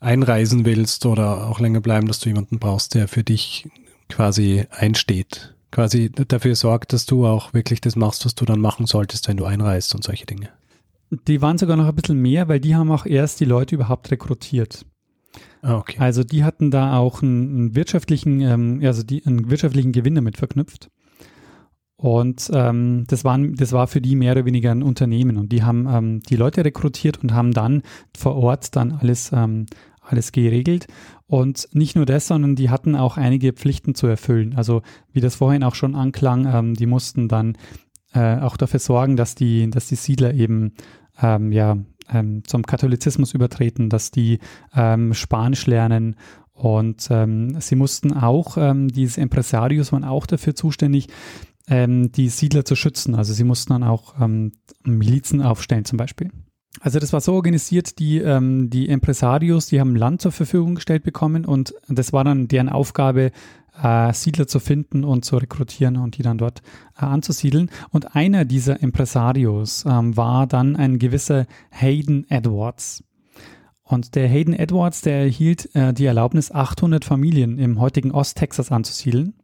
einreisen 0.00 0.64
willst 0.64 1.06
oder 1.06 1.48
auch 1.48 1.60
länger 1.60 1.80
bleiben, 1.80 2.08
dass 2.08 2.20
du 2.20 2.28
jemanden 2.28 2.58
brauchst, 2.58 2.94
der 2.94 3.08
für 3.08 3.24
dich 3.24 3.68
quasi 4.10 4.66
einsteht, 4.70 5.54
quasi 5.70 6.10
dafür 6.10 6.54
sorgt, 6.54 6.92
dass 6.92 7.06
du 7.06 7.26
auch 7.26 7.54
wirklich 7.54 7.80
das 7.80 7.96
machst, 7.96 8.24
was 8.24 8.34
du 8.34 8.44
dann 8.44 8.60
machen 8.60 8.86
solltest, 8.86 9.28
wenn 9.28 9.36
du 9.36 9.44
einreist 9.44 9.94
und 9.94 10.04
solche 10.04 10.26
Dinge. 10.26 10.50
Die 11.26 11.42
waren 11.42 11.58
sogar 11.58 11.76
noch 11.76 11.88
ein 11.88 11.94
bisschen 11.94 12.20
mehr, 12.20 12.48
weil 12.48 12.60
die 12.60 12.76
haben 12.76 12.90
auch 12.92 13.06
erst 13.06 13.40
die 13.40 13.44
Leute 13.44 13.74
überhaupt 13.74 14.10
rekrutiert. 14.10 14.84
Ah, 15.62 15.76
okay. 15.76 15.96
Also 15.98 16.24
die 16.24 16.44
hatten 16.44 16.70
da 16.70 16.96
auch 16.96 17.22
einen, 17.22 17.54
einen 17.54 17.74
wirtschaftlichen, 17.74 18.40
ähm, 18.40 18.80
also 18.82 19.02
die, 19.02 19.24
einen 19.26 19.50
wirtschaftlichen 19.50 19.92
Gewinn 19.92 20.14
damit 20.14 20.36
verknüpft. 20.36 20.90
Und 21.96 22.50
ähm, 22.54 23.04
das, 23.08 23.24
waren, 23.24 23.56
das 23.56 23.72
war 23.72 23.86
für 23.86 24.00
die 24.00 24.16
mehr 24.16 24.32
oder 24.32 24.46
weniger 24.46 24.70
ein 24.70 24.82
Unternehmen. 24.82 25.36
Und 25.36 25.52
die 25.52 25.62
haben 25.62 25.86
ähm, 25.86 26.22
die 26.22 26.36
Leute 26.36 26.64
rekrutiert 26.64 27.18
und 27.22 27.34
haben 27.34 27.52
dann 27.52 27.82
vor 28.16 28.36
Ort 28.36 28.74
dann 28.74 28.92
alles, 28.92 29.32
ähm, 29.34 29.66
alles 30.10 30.32
geregelt. 30.32 30.86
Und 31.26 31.68
nicht 31.72 31.96
nur 31.96 32.06
das, 32.06 32.26
sondern 32.26 32.56
die 32.56 32.70
hatten 32.70 32.96
auch 32.96 33.16
einige 33.16 33.52
Pflichten 33.52 33.94
zu 33.94 34.06
erfüllen. 34.06 34.54
Also 34.56 34.82
wie 35.12 35.20
das 35.20 35.36
vorhin 35.36 35.62
auch 35.62 35.74
schon 35.74 35.94
anklang, 35.94 36.46
ähm, 36.52 36.74
die 36.74 36.86
mussten 36.86 37.28
dann 37.28 37.56
äh, 38.12 38.38
auch 38.38 38.56
dafür 38.56 38.80
sorgen, 38.80 39.16
dass 39.16 39.34
die, 39.34 39.70
dass 39.70 39.86
die 39.86 39.94
Siedler 39.94 40.34
eben 40.34 40.72
ähm, 41.22 41.52
ja, 41.52 41.76
ähm, 42.12 42.42
zum 42.44 42.64
Katholizismus 42.64 43.34
übertreten, 43.34 43.88
dass 43.88 44.10
die 44.10 44.40
ähm, 44.74 45.14
Spanisch 45.14 45.66
lernen 45.66 46.16
und 46.52 47.08
ähm, 47.10 47.58
sie 47.60 47.76
mussten 47.76 48.12
auch, 48.12 48.58
ähm, 48.58 48.88
diese 48.88 49.20
Impresarios 49.20 49.92
waren 49.92 50.04
auch 50.04 50.26
dafür 50.26 50.54
zuständig, 50.54 51.08
die 51.72 52.28
Siedler 52.30 52.64
zu 52.64 52.74
schützen. 52.74 53.14
Also 53.14 53.32
sie 53.32 53.44
mussten 53.44 53.72
dann 53.72 53.84
auch 53.84 54.16
Milizen 54.82 55.40
aufstellen 55.40 55.84
zum 55.84 55.98
Beispiel. 55.98 56.32
Also 56.78 57.00
das 57.00 57.12
war 57.12 57.20
so 57.20 57.34
organisiert, 57.34 57.98
die, 57.98 58.18
ähm, 58.18 58.70
die 58.70 58.86
Impresarios, 58.86 59.66
die 59.66 59.80
haben 59.80 59.96
Land 59.96 60.22
zur 60.22 60.30
Verfügung 60.30 60.76
gestellt 60.76 61.02
bekommen 61.02 61.44
und 61.44 61.74
das 61.88 62.12
war 62.12 62.22
dann 62.22 62.46
deren 62.46 62.68
Aufgabe, 62.68 63.32
äh, 63.82 64.12
Siedler 64.12 64.46
zu 64.46 64.60
finden 64.60 65.04
und 65.04 65.24
zu 65.24 65.36
rekrutieren 65.36 65.96
und 65.96 66.16
die 66.16 66.22
dann 66.22 66.38
dort 66.38 66.62
äh, 66.96 67.04
anzusiedeln. 67.04 67.70
Und 67.90 68.14
einer 68.14 68.44
dieser 68.44 68.80
Impresarios 68.82 69.84
ähm, 69.86 70.16
war 70.16 70.46
dann 70.46 70.76
ein 70.76 70.98
gewisser 70.98 71.46
Hayden 71.70 72.28
Edwards. 72.30 73.02
Und 73.82 74.14
der 74.14 74.28
Hayden 74.28 74.54
Edwards, 74.54 75.00
der 75.00 75.22
erhielt 75.22 75.74
äh, 75.74 75.92
die 75.92 76.06
Erlaubnis, 76.06 76.52
800 76.52 77.04
Familien 77.04 77.58
im 77.58 77.80
heutigen 77.80 78.12
Osttexas 78.12 78.70
anzusiedeln. 78.70 79.34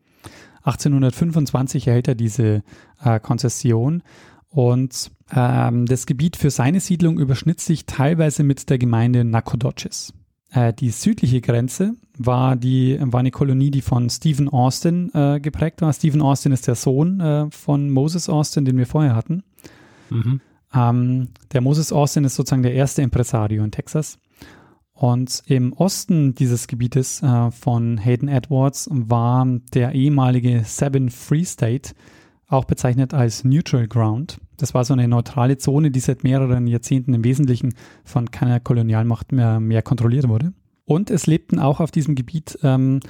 1825 0.63 1.87
erhält 1.87 2.09
er 2.09 2.15
diese 2.15 2.63
äh, 3.03 3.21
Konzession 3.21 4.03
und 4.51 5.11
ähm, 5.35 5.87
das 5.87 6.07
Gebiet 6.07 6.37
für 6.37 6.51
seine 6.51 6.81
Siedlung 6.81 7.19
überschnitt 7.19 7.61
sich 7.61 7.87
teilweise 7.87 8.43
mit 8.43 8.71
der 8.71 8.79
Gemeinde 8.79 9.25
Nacogdoches. 9.25 10.13
Äh, 10.51 10.73
die 10.73 10.91
südliche 10.91 11.41
Grenze 11.41 11.95
war, 12.17 12.57
die, 12.57 12.99
war 13.01 13.21
eine 13.21 13.31
Kolonie, 13.31 13.71
die 13.71 13.83
von 13.83 14.09
Stephen 14.09 14.49
Austin 14.49 15.11
äh, 15.15 15.41
geprägt 15.41 15.83
war. 15.83 15.93
Stephen 15.93 16.23
Austin 16.23 16.53
ist 16.53 16.67
der 16.67 16.77
Sohn 16.77 17.21
äh, 17.21 17.51
von 17.51 17.91
Moses 17.91 18.29
Austin, 18.29 18.65
den 18.65 18.79
wir 18.79 18.87
vorher 18.87 19.15
hatten. 19.15 19.43
Mhm. 20.11 20.41
Ähm, 20.75 21.29
der 21.53 21.61
Moses 21.61 21.93
Austin 21.93 22.25
ist 22.25 22.37
sozusagen 22.37 22.63
der 22.63 22.75
erste 22.75 23.03
Impresario 23.03 23.65
in 23.65 23.71
Texas. 23.71 24.19
Und 24.93 25.43
im 25.47 25.75
Osten 25.75 26.35
dieses 26.35 26.69
Gebietes 26.69 27.23
äh, 27.23 27.51
von 27.51 27.99
Hayden 27.99 28.29
Edwards 28.29 28.89
war 28.91 29.47
der 29.75 29.93
ehemalige 29.93 30.63
Seven 30.65 31.11
Free 31.11 31.45
State, 31.45 31.93
auch 32.49 32.65
bezeichnet 32.65 33.15
als 33.15 33.45
Neutral 33.45 33.89
Ground. 33.89 34.41
Das 34.57 34.75
war 34.75 34.85
so 34.85 34.93
eine 34.93 35.09
neutrale 35.09 35.59
Zone, 35.59 35.91
die 35.91 36.01
seit 36.01 36.25
mehreren 36.25 36.67
Jahrzehnten 36.67 37.13
im 37.15 37.25
Wesentlichen 37.25 37.75
von 38.05 38.31
keiner 38.31 38.61
Kolonialmacht 38.61 39.33
mehr, 39.33 39.61
mehr 39.61 39.83
kontrolliert 39.83 40.29
wurde. 40.29 40.53
Und 40.85 41.11
es 41.11 41.27
lebten 41.27 41.59
auch 41.59 41.81
auf 41.81 41.91
diesem 41.91 42.15
Gebiet 42.15 42.59
ähm, 42.63 43.01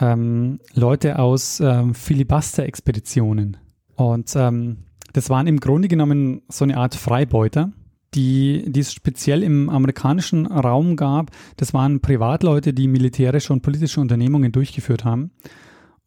ähm, 0.00 0.60
Leute 0.74 1.18
aus 1.18 1.60
ähm, 1.60 1.94
Filibuster-Expeditionen. 1.94 3.56
Und 3.96 4.34
ähm, 4.36 4.78
das 5.12 5.30
waren 5.30 5.46
im 5.46 5.58
Grunde 5.58 5.88
genommen 5.88 6.42
so 6.48 6.64
eine 6.64 6.76
Art 6.76 6.94
Freibeuter, 6.94 7.72
die, 8.14 8.64
die 8.68 8.80
es 8.80 8.92
speziell 8.92 9.42
im 9.42 9.68
amerikanischen 9.68 10.46
Raum 10.46 10.96
gab. 10.96 11.30
Das 11.56 11.74
waren 11.74 12.00
Privatleute, 12.00 12.72
die 12.72 12.86
militärische 12.86 13.52
und 13.52 13.62
politische 13.62 14.00
Unternehmungen 14.00 14.52
durchgeführt 14.52 15.04
haben. 15.04 15.32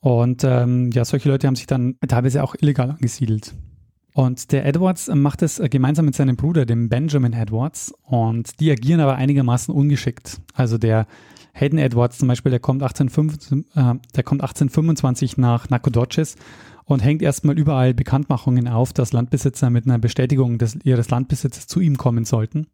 Und 0.02 0.44
ähm, 0.44 0.92
ja, 0.92 1.04
solche 1.04 1.30
Leute 1.30 1.48
haben 1.48 1.56
sich 1.56 1.68
dann 1.68 1.96
teilweise 2.08 2.44
auch 2.44 2.56
illegal 2.60 2.92
angesiedelt. 2.92 3.54
Und 4.14 4.52
der 4.52 4.66
Edwards 4.66 5.10
macht 5.14 5.42
es 5.42 5.62
gemeinsam 5.70 6.06
mit 6.06 6.16
seinem 6.16 6.36
Bruder, 6.36 6.66
dem 6.66 6.90
Benjamin 6.90 7.34
Edwards, 7.34 7.94
und 8.04 8.60
die 8.60 8.72
agieren 8.72 9.00
aber 9.02 9.16
einigermaßen 9.16 9.74
ungeschickt. 9.74 10.42
Also 10.54 10.78
der 10.78 11.06
Hayden 11.54 11.80
Edwards 11.80 12.18
zum 12.18 12.28
Beispiel, 12.28 12.50
der 12.50 12.60
kommt, 12.60 12.82
1825, 12.82 13.66
äh, 13.76 13.96
der 14.16 14.24
kommt 14.24 14.42
1825 14.42 15.38
nach 15.38 15.70
Nacogdoches 15.70 16.36
und 16.86 17.04
hängt 17.04 17.22
erstmal 17.22 17.58
überall 17.58 17.94
Bekanntmachungen 17.94 18.68
auf, 18.68 18.94
dass 18.94 19.14
Landbesitzer 19.14 19.70
mit 19.70 19.86
einer 19.86 20.00
Bestätigung 20.00 20.58
des, 20.58 20.78
ihres 20.84 21.10
Landbesitzes 21.10 21.68
zu 21.68 21.80
ihm 21.80 21.98
kommen 21.98 22.26
sollten. 22.26 22.68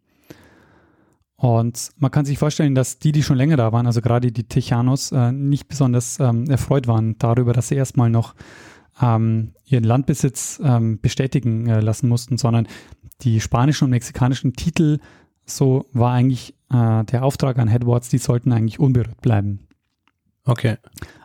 Und 1.46 1.92
man 1.98 2.10
kann 2.10 2.25
sich 2.25 2.40
vorstellen, 2.40 2.74
dass 2.74 2.98
die, 2.98 3.12
die 3.12 3.22
schon 3.22 3.38
länger 3.38 3.56
da 3.56 3.72
waren, 3.72 3.86
also 3.86 4.02
gerade 4.02 4.32
die 4.32 4.46
Techanos, 4.46 5.12
äh, 5.12 5.32
nicht 5.32 5.68
besonders 5.68 6.20
ähm, 6.20 6.50
erfreut 6.50 6.88
waren 6.88 7.20
darüber, 7.20 7.54
dass 7.54 7.68
sie 7.68 7.75
erstmal 7.75 8.10
noch 8.10 8.34
ähm, 9.00 9.54
ihren 9.64 9.84
Landbesitz 9.84 10.60
ähm, 10.64 11.00
bestätigen 11.00 11.68
äh, 11.68 11.82
lassen 11.82 12.10
mussten, 12.10 12.40
sondern 12.40 12.68
die 13.22 13.42
spanischen 13.42 13.84
und 13.84 13.92
mexikanischen 13.92 14.54
Titel, 14.54 14.98
so 15.46 15.86
war 15.94 16.14
eigentlich 16.14 16.56
äh, 16.72 17.04
der 17.04 17.24
Auftrag 17.24 17.60
an 17.60 17.68
Headwards, 17.68 18.10
die 18.10 18.18
sollten 18.18 18.52
eigentlich 18.52 18.80
unberührt 18.80 19.22
bleiben. 19.22 19.68
Okay. 20.46 20.78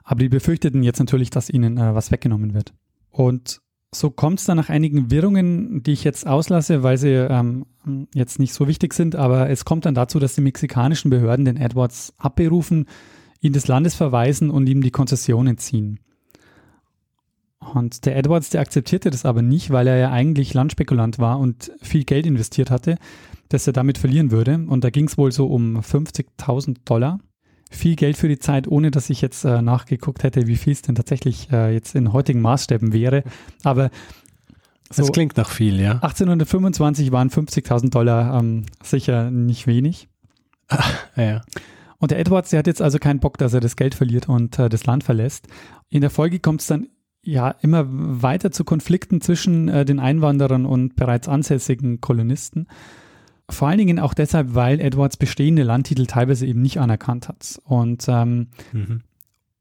Aber 0.04 0.20
die 0.20 0.28
befürchteten 0.28 0.82
jetzt 0.82 0.98
natürlich, 0.98 1.30
dass 1.30 1.48
ihnen 1.48 1.78
äh, 1.78 1.94
was 1.94 2.10
weggenommen 2.10 2.52
wird. 2.52 2.74
Und 3.08 3.62
so 3.92 4.10
kommt 4.10 4.38
es 4.38 4.46
dann 4.46 4.56
nach 4.56 4.68
einigen 4.68 5.10
Wirrungen, 5.10 5.82
die 5.82 5.92
ich 5.92 6.04
jetzt 6.04 6.26
auslasse, 6.26 6.82
weil 6.82 6.96
sie 6.96 7.08
ähm, 7.08 7.66
jetzt 8.14 8.38
nicht 8.38 8.54
so 8.54 8.68
wichtig 8.68 8.94
sind, 8.94 9.16
aber 9.16 9.50
es 9.50 9.64
kommt 9.64 9.84
dann 9.84 9.94
dazu, 9.94 10.18
dass 10.18 10.34
die 10.34 10.42
mexikanischen 10.42 11.10
Behörden 11.10 11.44
den 11.44 11.56
Edwards 11.56 12.14
abberufen, 12.16 12.86
ihn 13.40 13.52
des 13.52 13.66
Landes 13.66 13.94
verweisen 13.94 14.50
und 14.50 14.68
ihm 14.68 14.82
die 14.82 14.92
Konzession 14.92 15.46
entziehen. 15.48 15.98
Und 17.74 18.06
der 18.06 18.16
Edwards, 18.16 18.50
der 18.50 18.60
akzeptierte 18.60 19.10
das 19.10 19.24
aber 19.24 19.42
nicht, 19.42 19.70
weil 19.70 19.86
er 19.86 19.96
ja 19.96 20.10
eigentlich 20.10 20.54
Landspekulant 20.54 21.18
war 21.18 21.38
und 21.38 21.72
viel 21.82 22.04
Geld 22.04 22.26
investiert 22.26 22.70
hatte, 22.70 22.96
dass 23.48 23.66
er 23.66 23.72
damit 23.72 23.98
verlieren 23.98 24.30
würde. 24.30 24.64
Und 24.66 24.84
da 24.84 24.90
ging 24.90 25.06
es 25.06 25.18
wohl 25.18 25.30
so 25.32 25.46
um 25.46 25.78
50.000 25.78 26.78
Dollar. 26.84 27.20
Viel 27.70 27.96
Geld 27.96 28.16
für 28.16 28.28
die 28.28 28.38
Zeit, 28.38 28.66
ohne 28.68 28.90
dass 28.90 29.10
ich 29.10 29.20
jetzt 29.22 29.44
äh, 29.44 29.62
nachgeguckt 29.62 30.24
hätte, 30.24 30.46
wie 30.46 30.56
viel 30.56 30.72
es 30.72 30.82
denn 30.82 30.96
tatsächlich 30.96 31.50
äh, 31.50 31.72
jetzt 31.72 31.94
in 31.94 32.12
heutigen 32.12 32.40
Maßstäben 32.40 32.92
wäre. 32.92 33.22
Aber 33.62 33.90
so 34.92 35.02
das 35.02 35.12
klingt 35.12 35.36
nach 35.36 35.48
viel, 35.48 35.80
ja. 35.80 35.92
1825 35.92 37.12
waren 37.12 37.30
50.000 37.30 37.90
Dollar 37.90 38.38
ähm, 38.38 38.64
sicher 38.82 39.30
nicht 39.30 39.68
wenig. 39.68 40.08
Ach, 40.68 40.94
ja. 41.16 41.42
Und 41.98 42.10
der 42.10 42.18
Edwards, 42.18 42.50
der 42.50 42.58
hat 42.58 42.66
jetzt 42.66 42.82
also 42.82 42.98
keinen 42.98 43.20
Bock, 43.20 43.38
dass 43.38 43.54
er 43.54 43.60
das 43.60 43.76
Geld 43.76 43.94
verliert 43.94 44.28
und 44.28 44.58
äh, 44.58 44.68
das 44.68 44.86
Land 44.86 45.04
verlässt. 45.04 45.46
In 45.90 46.00
der 46.00 46.10
Folge 46.10 46.40
kommt 46.40 46.62
es 46.62 46.66
dann 46.66 46.88
ja 47.22 47.50
immer 47.60 47.84
weiter 47.88 48.50
zu 48.50 48.64
Konflikten 48.64 49.20
zwischen 49.20 49.68
äh, 49.68 49.84
den 49.84 50.00
Einwanderern 50.00 50.66
und 50.66 50.96
bereits 50.96 51.28
ansässigen 51.28 52.00
Kolonisten. 52.00 52.66
Vor 53.50 53.68
allen 53.68 53.78
Dingen 53.78 53.98
auch 53.98 54.14
deshalb, 54.14 54.54
weil 54.54 54.80
Edwards 54.80 55.16
bestehende 55.16 55.62
Landtitel 55.62 56.06
teilweise 56.06 56.46
eben 56.46 56.62
nicht 56.62 56.78
anerkannt 56.78 57.28
hat. 57.28 57.60
Und 57.64 58.06
ähm, 58.08 58.48
mhm. 58.72 59.02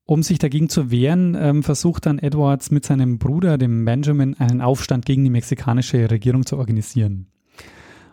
um 0.05 0.23
sich 0.23 0.39
dagegen 0.39 0.69
zu 0.69 0.91
wehren, 0.91 1.35
ähm, 1.39 1.63
versucht 1.63 2.05
dann 2.05 2.19
Edwards 2.19 2.71
mit 2.71 2.85
seinem 2.85 3.19
Bruder, 3.19 3.57
dem 3.57 3.85
Benjamin, 3.85 4.35
einen 4.35 4.61
Aufstand 4.61 5.05
gegen 5.05 5.23
die 5.23 5.29
mexikanische 5.29 6.09
Regierung 6.09 6.45
zu 6.45 6.57
organisieren. 6.57 7.27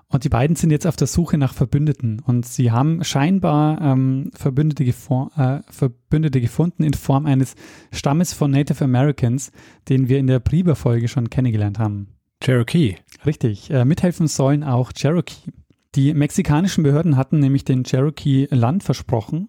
Und 0.09 0.23
die 0.23 0.28
beiden 0.28 0.54
sind 0.54 0.71
jetzt 0.71 0.87
auf 0.87 0.95
der 0.95 1.09
Suche 1.09 1.37
nach 1.37 1.52
Verbündeten 1.52 2.21
und 2.21 2.47
sie 2.47 2.71
haben 2.71 3.02
scheinbar 3.02 3.80
ähm, 3.80 4.30
Verbündete, 4.35 4.85
äh, 4.85 5.61
Verbündete, 5.68 6.40
gefunden 6.40 6.85
in 6.85 6.95
Form 6.95 7.26
eines 7.26 7.56
Stammes 7.90 8.33
von 8.33 8.52
Native 8.52 8.85
Americans, 8.85 9.50
den 9.88 10.09
wir 10.09 10.18
in 10.18 10.28
der 10.28 10.38
Priber-Folge 10.38 11.09
schon 11.09 11.28
kennengelernt 11.28 11.80
haben. 11.80 12.09
Cherokee. 12.40 12.97
Richtig. 13.25 13.71
Äh, 13.71 13.85
mithelfen 13.85 14.28
sollen 14.28 14.62
auch 14.62 14.92
Cherokee. 14.92 15.50
Die 15.97 16.12
mexikanischen 16.12 16.85
Behörden 16.85 17.17
hatten 17.17 17.38
nämlich 17.38 17.65
den 17.65 17.85
Cherokee 17.85 18.47
Land 18.50 18.83
versprochen 18.83 19.49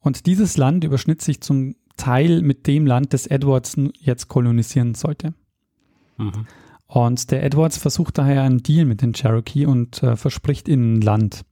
und 0.00 0.26
dieses 0.26 0.56
Land 0.56 0.82
überschnitt 0.82 1.22
sich 1.22 1.40
zum 1.40 1.76
Teil 1.96 2.42
mit 2.42 2.66
dem 2.66 2.86
Land, 2.86 3.12
das 3.14 3.26
Edwards 3.26 3.76
jetzt 3.98 4.28
kolonisieren 4.28 4.94
sollte. 4.94 5.32
Mhm. 6.16 6.46
Und 6.86 7.30
der 7.30 7.44
Edwards 7.44 7.78
versucht 7.78 8.18
daher 8.18 8.42
einen 8.42 8.64
Deal 8.64 8.84
mit 8.84 9.00
den 9.00 9.12
Cherokee 9.12 9.64
und 9.64 10.02
äh, 10.02 10.16
verspricht 10.16 10.66
ihnen 10.66 11.00
Land. 11.00 11.44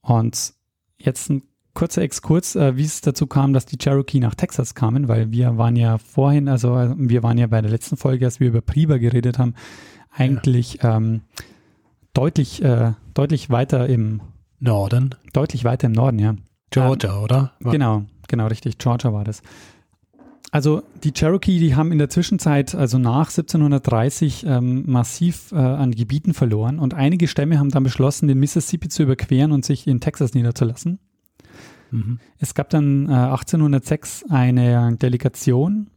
Und 0.00 0.54
jetzt 0.98 1.30
ein 1.30 1.42
kurzer 1.74 2.02
Exkurs, 2.02 2.56
äh, 2.56 2.76
wie 2.76 2.82
es 2.82 3.02
dazu 3.02 3.28
kam, 3.28 3.52
dass 3.52 3.66
die 3.66 3.78
Cherokee 3.78 4.18
nach 4.18 4.34
Texas 4.34 4.74
kamen, 4.74 5.06
weil 5.06 5.30
wir 5.30 5.58
waren 5.58 5.76
ja 5.76 5.98
vorhin, 5.98 6.48
also 6.48 6.94
wir 6.96 7.22
waren 7.22 7.38
ja 7.38 7.46
bei 7.46 7.60
der 7.60 7.70
letzten 7.70 7.96
Folge, 7.96 8.24
als 8.24 8.40
wir 8.40 8.48
über 8.48 8.62
Priber 8.62 8.98
geredet 8.98 9.38
haben, 9.38 9.54
eigentlich 10.10 10.82
ja. 10.82 10.96
ähm, 10.96 11.20
deutlich, 12.16 12.62
äh, 12.62 12.92
deutlich 13.14 13.50
weiter 13.50 13.86
im 13.86 14.20
Norden. 14.58 15.14
Deutlich 15.32 15.64
weiter 15.64 15.86
im 15.86 15.92
Norden, 15.92 16.18
ja. 16.18 16.34
Georgia, 16.70 17.16
ähm, 17.16 17.22
oder? 17.22 17.52
Genau, 17.60 18.04
genau, 18.28 18.46
richtig. 18.46 18.78
Georgia 18.78 19.12
war 19.12 19.24
das. 19.24 19.42
Also 20.50 20.82
die 21.04 21.12
Cherokee, 21.12 21.58
die 21.58 21.74
haben 21.74 21.92
in 21.92 21.98
der 21.98 22.08
Zwischenzeit, 22.08 22.74
also 22.74 22.98
nach 22.98 23.28
1730, 23.28 24.46
ähm, 24.46 24.84
massiv 24.86 25.52
äh, 25.52 25.56
an 25.56 25.90
Gebieten 25.90 26.34
verloren 26.34 26.78
und 26.78 26.94
einige 26.94 27.28
Stämme 27.28 27.58
haben 27.58 27.70
dann 27.70 27.82
beschlossen, 27.82 28.28
den 28.28 28.38
Mississippi 28.38 28.88
zu 28.88 29.02
überqueren 29.02 29.52
und 29.52 29.64
sich 29.64 29.86
in 29.86 30.00
Texas 30.00 30.34
niederzulassen. 30.34 30.98
Mhm. 31.90 32.20
Es 32.38 32.54
gab 32.54 32.70
dann 32.70 33.06
äh, 33.08 33.12
1806 33.12 34.24
eine 34.30 34.96
Delegation 34.96 35.90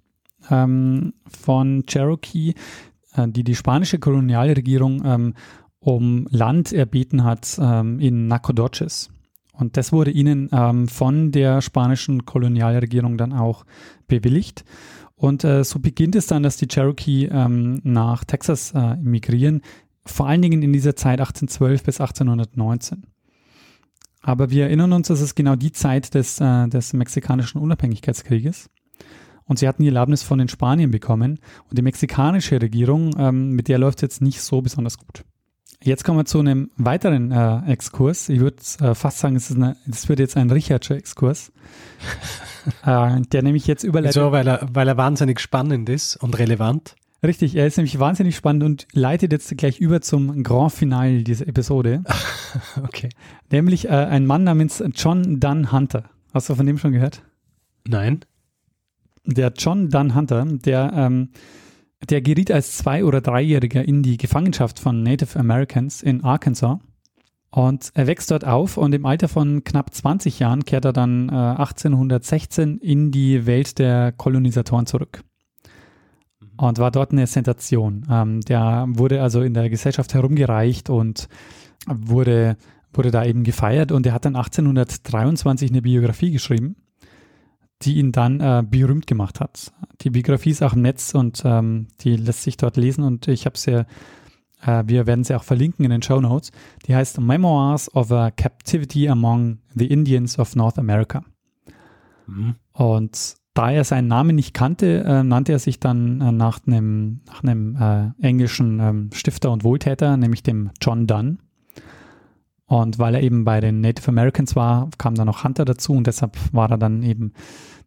ähm, 0.50 1.14
von 1.28 1.86
Cherokee, 1.86 2.56
äh, 3.16 3.28
die 3.28 3.44
die 3.44 3.56
spanische 3.56 4.00
Kolonialregierung 4.00 5.06
ähm, 5.06 5.34
um 5.80 6.28
Land 6.30 6.74
erbeten 6.74 7.24
hat 7.24 7.58
ähm, 7.62 8.00
in 8.00 8.28
Nacogdoches. 8.28 9.10
Und 9.54 9.76
das 9.76 9.92
wurde 9.92 10.12
ihnen 10.12 10.50
ähm, 10.52 10.88
von 10.88 11.32
der 11.32 11.62
spanischen 11.62 12.26
Kolonialregierung 12.26 13.18
dann 13.18 13.34
auch 13.34 13.66
bewilligt. 14.08 14.64
Und 15.16 15.44
äh, 15.44 15.66
so 15.66 15.80
beginnt 15.80 16.16
es 16.16 16.28
dann, 16.28 16.44
dass 16.44 16.56
die 16.56 16.68
Cherokee 16.68 17.26
ähm, 17.26 17.82
nach 17.84 18.24
Texas 18.24 18.72
äh, 18.74 18.94
emigrieren, 18.94 19.62
vor 20.06 20.28
allen 20.28 20.42
Dingen 20.42 20.64
in 20.64 20.72
dieser 20.72 20.96
Zeit 20.96 21.20
1812 21.20 21.84
bis 21.84 22.00
1819. 22.00 23.04
Aber 24.22 24.50
wir 24.50 24.66
erinnern 24.66 24.94
uns, 24.94 25.10
das 25.10 25.22
ist 25.22 25.36
genau 25.36 25.56
die 25.56 25.72
Zeit 25.72 26.14
des, 26.14 26.40
äh, 26.40 26.68
des 26.68 26.94
mexikanischen 26.94 27.60
Unabhängigkeitskrieges. 27.60 28.70
Und 29.46 29.60
sie 29.60 29.68
hatten 29.68 29.82
die 29.82 29.90
Erlaubnis 29.90 30.24
von 30.24 30.40
den 30.40 30.48
Spaniern 30.48 30.92
bekommen. 30.92 31.40
Und 31.70 31.78
die 31.78 31.82
mexikanische 31.82 32.62
Regierung, 32.62 33.16
ähm, 33.18 33.52
mit 33.52 33.68
der 33.68 33.78
läuft 33.78 34.00
es 34.00 34.02
jetzt 34.04 34.22
nicht 34.22 34.42
so 34.42 34.62
besonders 34.62 34.98
gut. 34.98 35.26
Jetzt 35.82 36.04
kommen 36.04 36.20
wir 36.20 36.26
zu 36.26 36.40
einem 36.40 36.72
weiteren 36.76 37.32
äh, 37.32 37.72
Exkurs. 37.72 38.28
Ich 38.28 38.42
würde 38.42 38.58
äh, 38.82 38.94
fast 38.96 39.20
sagen, 39.20 39.38
es, 39.38 39.50
eine, 39.50 39.78
es 39.90 40.10
wird 40.10 40.20
jetzt 40.20 40.36
ein 40.36 40.50
Richardscher 40.50 40.96
Exkurs, 40.96 41.54
äh, 42.86 43.22
der 43.22 43.44
nämlich 43.44 43.66
jetzt 43.66 43.84
überleitet. 43.84 44.16
So, 44.16 44.34
weil 44.34 44.46
er, 44.48 44.68
weil 44.74 44.88
er 44.90 44.98
wahnsinnig 44.98 45.40
spannend 45.40 45.88
ist 45.88 46.18
und 46.18 46.38
relevant. 46.38 46.96
Richtig, 47.24 47.56
er 47.56 47.66
ist 47.66 47.78
nämlich 47.78 48.00
wahnsinnig 48.00 48.36
spannend 48.36 48.64
und 48.64 48.88
leitet 48.94 49.32
jetzt 49.32 49.58
gleich 49.58 49.80
über 49.80 50.02
zum 50.02 50.44
Grand 50.44 50.74
Finale 50.74 51.24
dieser 51.24 51.48
Episode. 51.48 52.04
okay. 52.84 53.10
Nämlich 53.50 53.86
äh, 53.86 53.92
ein 53.92 54.26
Mann 54.26 54.44
namens 54.44 54.84
John 54.96 55.40
Dunn 55.40 55.72
Hunter. 55.72 56.10
Hast 56.34 56.50
du 56.50 56.56
von 56.56 56.66
dem 56.66 56.78
schon 56.78 56.92
gehört? 56.92 57.24
Nein. 57.88 58.22
Der 59.26 59.54
John 59.58 59.90
Dunn 59.90 60.16
Hunter, 60.16 60.46
der 60.46 60.92
ähm, 60.94 61.30
der 62.08 62.22
geriet 62.22 62.52
als 62.52 62.78
Zwei- 62.78 63.04
oder 63.04 63.22
Dreijähriger 63.22 63.86
in 63.86 64.04
die 64.04 64.18
Gefangenschaft 64.18 64.80
von 64.80 65.04
Native 65.04 65.38
Americans 65.38 66.02
in 66.02 66.24
Arkansas. 66.24 66.80
Und 67.52 67.92
er 67.96 68.08
wächst 68.08 68.30
dort 68.30 68.46
auf 68.46 68.78
und 68.78 68.94
im 68.94 69.06
Alter 69.06 69.28
von 69.28 69.64
knapp 69.64 69.94
20 69.94 70.40
Jahren 70.40 70.66
kehrt 70.66 70.86
er 70.86 70.94
dann 70.94 71.30
äh, 71.30 71.34
1816 71.34 72.78
in 72.78 73.12
die 73.12 73.48
Welt 73.48 73.80
der 73.80 74.12
Kolonisatoren 74.12 74.86
zurück. 74.86 75.24
Und 76.58 76.78
war 76.78 76.92
dort 76.92 77.12
eine 77.12 77.26
Sensation. 77.26 78.06
Ähm, 78.10 78.42
der 78.42 78.86
wurde 78.90 79.22
also 79.22 79.42
in 79.42 79.54
der 79.54 79.70
Gesellschaft 79.70 80.14
herumgereicht 80.14 80.90
und 80.90 81.28
wurde, 81.88 82.56
wurde 82.94 83.12
da 83.12 83.26
eben 83.26 83.44
gefeiert. 83.44 83.92
Und 83.92 84.06
er 84.06 84.14
hat 84.14 84.26
dann 84.26 84.36
1823 84.36 85.72
eine 85.72 85.82
Biografie 85.82 86.32
geschrieben 86.32 86.76
die 87.82 87.98
ihn 87.98 88.12
dann 88.12 88.40
äh, 88.40 88.64
berühmt 88.68 89.08
gemacht 89.08 89.40
hat. 89.40 89.72
Die 90.02 90.10
Biografie 90.10 90.52
ist 90.52 90.64
auch 90.64 90.74
im 90.74 90.82
Netz 90.82 91.14
und 91.14 91.42
ähm, 91.46 91.88
die 92.02 92.16
lässt 92.16 92.44
sich 92.44 92.58
dort 92.58 92.78
lesen 92.78 93.04
und 93.04 93.28
ich 93.28 93.46
habe 93.46 93.58
sie, 93.58 93.86
äh, 94.66 94.84
wir 94.86 95.08
werden 95.08 95.24
sie 95.24 95.36
auch 95.36 95.44
verlinken 95.44 95.86
in 95.86 95.92
den 95.92 96.02
Show 96.02 96.20
Notes. 96.20 96.52
Die 96.86 96.96
heißt 96.96 97.20
Memoirs 97.22 97.94
of 97.96 98.12
a 98.12 98.32
Captivity 98.32 99.08
Among 99.08 99.60
the 99.76 99.88
Indians 99.88 100.38
of 100.38 100.56
North 100.56 100.78
America. 100.78 101.24
Mhm. 102.28 102.56
Und 102.74 103.36
da 103.54 103.72
er 103.72 103.84
seinen 103.84 104.08
Namen 104.08 104.36
nicht 104.36 104.54
kannte, 104.54 105.04
äh, 105.06 105.24
nannte 105.24 105.52
er 105.54 105.60
sich 105.60 105.80
dann 105.80 106.22
äh, 106.22 106.32
nach 106.32 106.60
einem, 106.66 107.22
nach 107.28 107.44
einem 107.44 107.76
äh, 107.76 108.26
englischen 108.26 108.80
ähm, 108.80 109.10
Stifter 109.14 109.52
und 109.52 109.64
Wohltäter, 109.64 110.18
nämlich 110.18 110.44
dem 110.44 110.72
John 110.82 111.08
Donne. 111.08 111.38
Und 112.70 113.00
weil 113.00 113.16
er 113.16 113.24
eben 113.24 113.46
bei 113.46 113.60
den 113.62 113.82
Native 113.82 114.10
Americans 114.10 114.56
war, 114.56 114.90
kam 115.00 115.16
dann 115.16 115.26
noch 115.26 115.44
Hunter 115.44 115.66
dazu 115.66 115.94
und 115.94 116.06
deshalb 116.06 116.38
war 116.54 116.70
er 116.70 116.78
dann 116.78 117.02
eben 117.02 117.34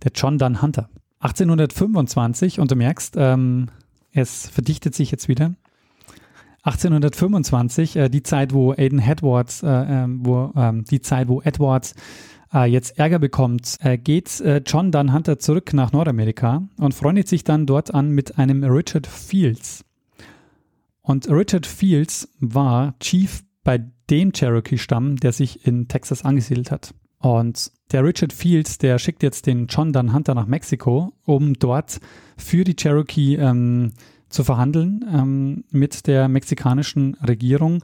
der 0.03 0.11
John 0.13 0.39
Dunn 0.39 0.61
Hunter. 0.61 0.89
1825, 1.21 2.59
und 2.59 2.69
du 2.73 2.75
merkst, 2.75 3.15
ähm, 3.17 3.69
es 4.11 4.49
verdichtet 4.49 4.97
sich 4.97 5.13
jetzt 5.13 5.29
wieder. 5.29 5.55
1825, 6.65 7.95
äh, 7.95 8.09
die 8.09 8.25
Zeit, 8.25 8.53
wo 8.53 8.73
Aiden 8.73 8.99
Edwards, 8.99 9.63
äh, 9.63 9.69
äh, 9.69 10.07
wo, 10.09 10.53
ähm, 10.57 10.83
die 10.85 11.01
Zeit, 11.01 11.29
wo 11.29 11.41
Edwards 11.43 11.95
äh, 12.53 12.65
jetzt 12.65 12.99
Ärger 12.99 13.21
bekommt, 13.21 13.79
äh, 13.83 13.97
geht 13.97 14.41
äh, 14.41 14.63
John 14.67 14.91
Dunn 14.91 15.13
Hunter 15.13 15.39
zurück 15.39 15.73
nach 15.75 15.93
Nordamerika 15.93 16.65
und 16.77 16.93
freundet 16.93 17.29
sich 17.29 17.45
dann 17.45 17.67
dort 17.67 17.95
an 17.95 18.11
mit 18.11 18.37
einem 18.37 18.65
Richard 18.65 19.07
Fields. 19.07 19.85
Und 21.03 21.31
Richard 21.31 21.67
Fields 21.67 22.29
war 22.41 22.99
Chief 22.99 23.45
bei 23.63 23.79
dem 24.13 24.33
Cherokee-Stamm, 24.33 25.17
der 25.17 25.33
sich 25.33 25.67
in 25.67 25.89
Texas 25.89 26.25
angesiedelt 26.25 26.71
hat. 26.71 26.95
Und 27.19 27.73
der 27.93 28.05
Richard 28.05 28.33
Fields, 28.33 28.79
der 28.79 28.99
schickt 28.99 29.23
jetzt 29.23 29.47
den 29.47 29.67
John 29.69 29.93
Dunn 29.93 30.13
Hunter 30.13 30.35
nach 30.35 30.47
Mexiko, 30.47 31.13
um 31.25 31.55
dort 31.55 31.99
für 32.37 32.65
die 32.65 32.77
Cherokee 32.77 33.37
ähm, 33.37 33.93
zu 34.29 34.45
verhandeln 34.45 35.05
ähm, 35.11 35.65
mit 35.71 36.07
der 36.07 36.29
mexikanischen 36.29 37.15
Regierung. 37.27 37.83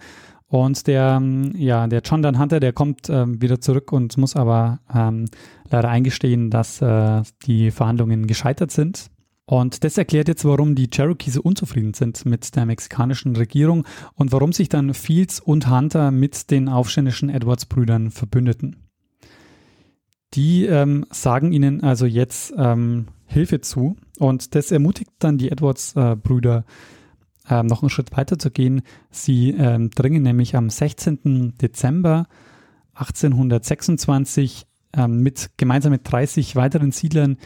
Und 0.48 0.86
der, 0.86 1.18
ähm, 1.20 1.52
ja, 1.56 1.86
der 1.86 2.00
John 2.00 2.22
Dunn 2.22 2.38
Hunter, 2.38 2.58
der 2.60 2.72
kommt 2.72 3.08
ähm, 3.08 3.40
wieder 3.40 3.60
zurück 3.60 3.92
und 3.92 4.16
muss 4.16 4.34
aber 4.34 4.80
ähm, 4.92 5.26
leider 5.70 5.88
eingestehen, 5.88 6.50
dass 6.50 6.82
äh, 6.82 7.22
die 7.46 7.70
Verhandlungen 7.70 8.26
gescheitert 8.26 8.70
sind. 8.70 9.10
Und 9.48 9.82
das 9.82 9.96
erklärt 9.96 10.28
jetzt, 10.28 10.44
warum 10.44 10.74
die 10.74 10.90
Cherokee 10.90 11.30
so 11.30 11.40
unzufrieden 11.40 11.94
sind 11.94 12.26
mit 12.26 12.54
der 12.54 12.66
mexikanischen 12.66 13.34
Regierung 13.34 13.86
und 14.14 14.30
warum 14.30 14.52
sich 14.52 14.68
dann 14.68 14.92
Fields 14.92 15.40
und 15.40 15.70
Hunter 15.70 16.10
mit 16.10 16.50
den 16.50 16.68
aufständischen 16.68 17.30
Edwards-Brüdern 17.30 18.10
verbündeten. 18.10 18.76
Die 20.34 20.66
ähm, 20.66 21.06
sagen 21.10 21.52
ihnen 21.52 21.82
also 21.82 22.04
jetzt 22.04 22.52
ähm, 22.58 23.06
Hilfe 23.24 23.62
zu 23.62 23.96
und 24.18 24.54
das 24.54 24.70
ermutigt 24.70 25.12
dann 25.18 25.38
die 25.38 25.50
Edwards-Brüder 25.50 26.66
äh, 27.48 27.62
noch 27.62 27.82
einen 27.82 27.88
Schritt 27.88 28.14
weiter 28.14 28.38
zu 28.38 28.50
gehen. 28.50 28.82
Sie 29.10 29.52
ähm, 29.52 29.88
dringen 29.88 30.22
nämlich 30.22 30.56
am 30.56 30.68
16. 30.68 31.54
Dezember 31.56 32.26
1826 32.92 34.66
ähm, 34.92 35.22
mit 35.22 35.52
gemeinsam 35.56 35.92
mit 35.92 36.02
30 36.04 36.54
weiteren 36.54 36.92
Siedlern 36.92 37.38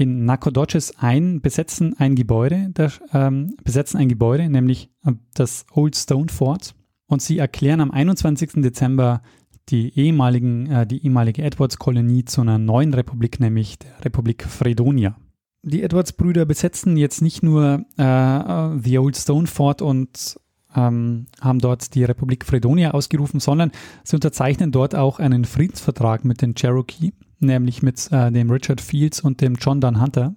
in 0.00 0.24
Nacogdoches 0.24 0.98
ein, 0.98 1.42
besetzen 1.42 1.94
ein 1.98 2.14
Gebäude, 2.14 2.70
das, 2.72 3.00
ähm, 3.12 3.54
besetzen 3.62 3.98
ein 3.98 4.08
Gebäude, 4.08 4.48
nämlich 4.48 4.88
äh, 5.04 5.12
das 5.34 5.66
Old 5.72 5.94
Stone 5.94 6.28
Fort. 6.30 6.74
Und 7.06 7.20
sie 7.20 7.36
erklären 7.36 7.80
am 7.80 7.90
21. 7.90 8.62
Dezember 8.62 9.20
die 9.68 9.94
ehemaligen, 9.98 10.70
äh, 10.70 10.86
die 10.86 11.04
ehemalige 11.04 11.42
Edwards-Kolonie 11.42 12.24
zu 12.24 12.40
einer 12.40 12.56
neuen 12.56 12.94
Republik, 12.94 13.40
nämlich 13.40 13.78
der 13.78 14.02
Republik 14.02 14.44
Fredonia. 14.44 15.16
Die 15.62 15.82
Edwards-Brüder 15.82 16.46
besetzen 16.46 16.96
jetzt 16.96 17.20
nicht 17.20 17.42
nur 17.42 17.84
äh, 17.98 18.78
The 18.82 18.98
Old 18.98 19.18
Stone 19.18 19.48
Fort 19.48 19.82
und 19.82 20.40
ähm, 20.74 21.26
haben 21.42 21.58
dort 21.58 21.94
die 21.94 22.04
Republik 22.04 22.46
Fredonia 22.46 22.92
ausgerufen, 22.92 23.38
sondern 23.38 23.70
sie 24.02 24.16
unterzeichnen 24.16 24.72
dort 24.72 24.94
auch 24.94 25.18
einen 25.18 25.44
Friedensvertrag 25.44 26.24
mit 26.24 26.40
den 26.40 26.54
Cherokee 26.54 27.12
nämlich 27.42 27.82
mit 27.82 28.10
äh, 28.12 28.30
dem 28.30 28.50
Richard 28.50 28.80
Fields 28.80 29.20
und 29.20 29.40
dem 29.40 29.54
John 29.54 29.80
Dunn 29.80 30.00
Hunter. 30.00 30.34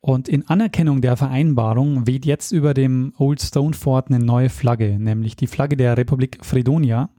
Und 0.00 0.28
in 0.28 0.48
Anerkennung 0.48 1.02
der 1.02 1.16
Vereinbarung 1.16 2.06
weht 2.06 2.24
jetzt 2.24 2.52
über 2.52 2.72
dem 2.72 3.12
Old 3.18 3.42
Stone 3.42 3.74
Fort 3.74 4.08
eine 4.08 4.18
neue 4.18 4.48
Flagge, 4.48 4.98
nämlich 4.98 5.36
die 5.36 5.46
Flagge 5.46 5.76
der 5.76 5.96
Republik 5.96 6.38
Fredonia. 6.42 7.10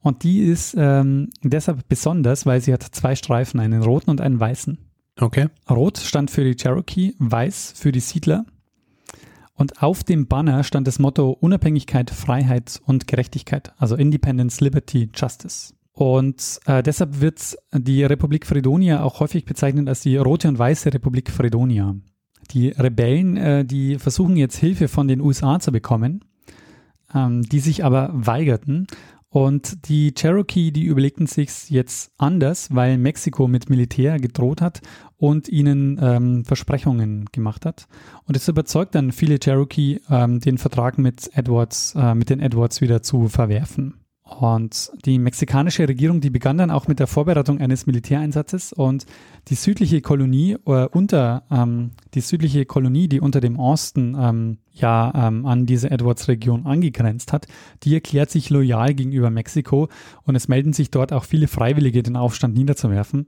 Und 0.00 0.22
die 0.22 0.40
ist 0.40 0.76
ähm, 0.78 1.30
deshalb 1.42 1.88
besonders, 1.88 2.46
weil 2.46 2.60
sie 2.60 2.72
hat 2.72 2.82
zwei 2.82 3.16
Streifen, 3.16 3.58
einen 3.58 3.82
roten 3.82 4.10
und 4.10 4.20
einen 4.20 4.38
weißen. 4.38 4.78
Okay. 5.18 5.48
Rot 5.68 5.98
stand 5.98 6.30
für 6.30 6.44
die 6.44 6.56
Cherokee, 6.56 7.14
weiß 7.18 7.72
für 7.76 7.90
die 7.90 8.00
Siedler. 8.00 8.44
Und 9.54 9.82
auf 9.82 10.02
dem 10.02 10.26
Banner 10.26 10.64
stand 10.64 10.86
das 10.86 10.98
Motto 10.98 11.30
Unabhängigkeit, 11.30 12.10
Freiheit 12.10 12.80
und 12.84 13.06
Gerechtigkeit, 13.06 13.72
also 13.78 13.94
Independence, 13.94 14.60
Liberty, 14.60 15.08
Justice. 15.14 15.74
Und 15.94 16.58
äh, 16.66 16.82
deshalb 16.82 17.20
wird 17.20 17.56
die 17.72 18.02
Republik 18.02 18.46
Fredonia 18.46 19.04
auch 19.04 19.20
häufig 19.20 19.44
bezeichnet 19.44 19.88
als 19.88 20.00
die 20.00 20.16
rote 20.16 20.48
und 20.48 20.58
weiße 20.58 20.92
Republik 20.92 21.30
Fredonia. 21.30 21.94
Die 22.50 22.68
Rebellen, 22.68 23.36
äh, 23.36 23.64
die 23.64 23.98
versuchen 24.00 24.36
jetzt 24.36 24.56
Hilfe 24.56 24.88
von 24.88 25.06
den 25.06 25.20
USA 25.20 25.60
zu 25.60 25.70
bekommen, 25.70 26.24
ähm, 27.14 27.42
die 27.42 27.60
sich 27.60 27.84
aber 27.84 28.10
weigerten. 28.12 28.88
Und 29.28 29.88
die 29.88 30.12
Cherokee, 30.12 30.72
die 30.72 30.84
überlegten 30.84 31.26
sich 31.26 31.70
jetzt 31.70 32.12
anders, 32.18 32.74
weil 32.74 32.98
Mexiko 32.98 33.46
mit 33.48 33.70
Militär 33.70 34.18
gedroht 34.18 34.60
hat 34.60 34.80
und 35.16 35.48
ihnen 35.48 35.98
ähm, 36.02 36.44
Versprechungen 36.44 37.26
gemacht 37.32 37.66
hat. 37.66 37.86
Und 38.26 38.36
es 38.36 38.48
überzeugt 38.48 38.96
dann 38.96 39.12
viele 39.12 39.38
Cherokee, 39.38 40.00
ähm, 40.10 40.40
den 40.40 40.58
Vertrag 40.58 40.98
mit 40.98 41.30
Edwards, 41.34 41.94
äh, 41.96 42.14
mit 42.14 42.30
den 42.30 42.40
Edwards 42.40 42.80
wieder 42.80 43.02
zu 43.02 43.28
verwerfen. 43.28 44.03
Und 44.26 44.90
die 45.04 45.18
mexikanische 45.18 45.86
Regierung, 45.86 46.22
die 46.22 46.30
begann 46.30 46.56
dann 46.56 46.70
auch 46.70 46.88
mit 46.88 46.98
der 46.98 47.06
Vorbereitung 47.06 47.60
eines 47.60 47.86
Militäreinsatzes 47.86 48.72
und 48.72 49.04
die 49.48 49.54
südliche 49.54 50.00
Kolonie 50.00 50.56
äh, 50.64 50.86
unter 50.86 51.42
ähm, 51.50 51.90
die 52.14 52.22
südliche 52.22 52.64
Kolonie, 52.64 53.06
die 53.06 53.20
unter 53.20 53.42
dem 53.42 53.58
Osten 53.58 54.16
ähm, 54.18 54.58
ja 54.72 55.12
ähm, 55.14 55.44
an 55.44 55.66
diese 55.66 55.90
Edwards-Region 55.90 56.64
angegrenzt 56.64 57.34
hat, 57.34 57.46
die 57.82 57.92
erklärt 57.92 58.30
sich 58.30 58.48
loyal 58.48 58.94
gegenüber 58.94 59.28
Mexiko 59.28 59.88
und 60.22 60.36
es 60.36 60.48
melden 60.48 60.72
sich 60.72 60.90
dort 60.90 61.12
auch 61.12 61.24
viele 61.24 61.46
Freiwillige, 61.46 62.02
den 62.02 62.16
Aufstand 62.16 62.54
niederzuwerfen. 62.54 63.26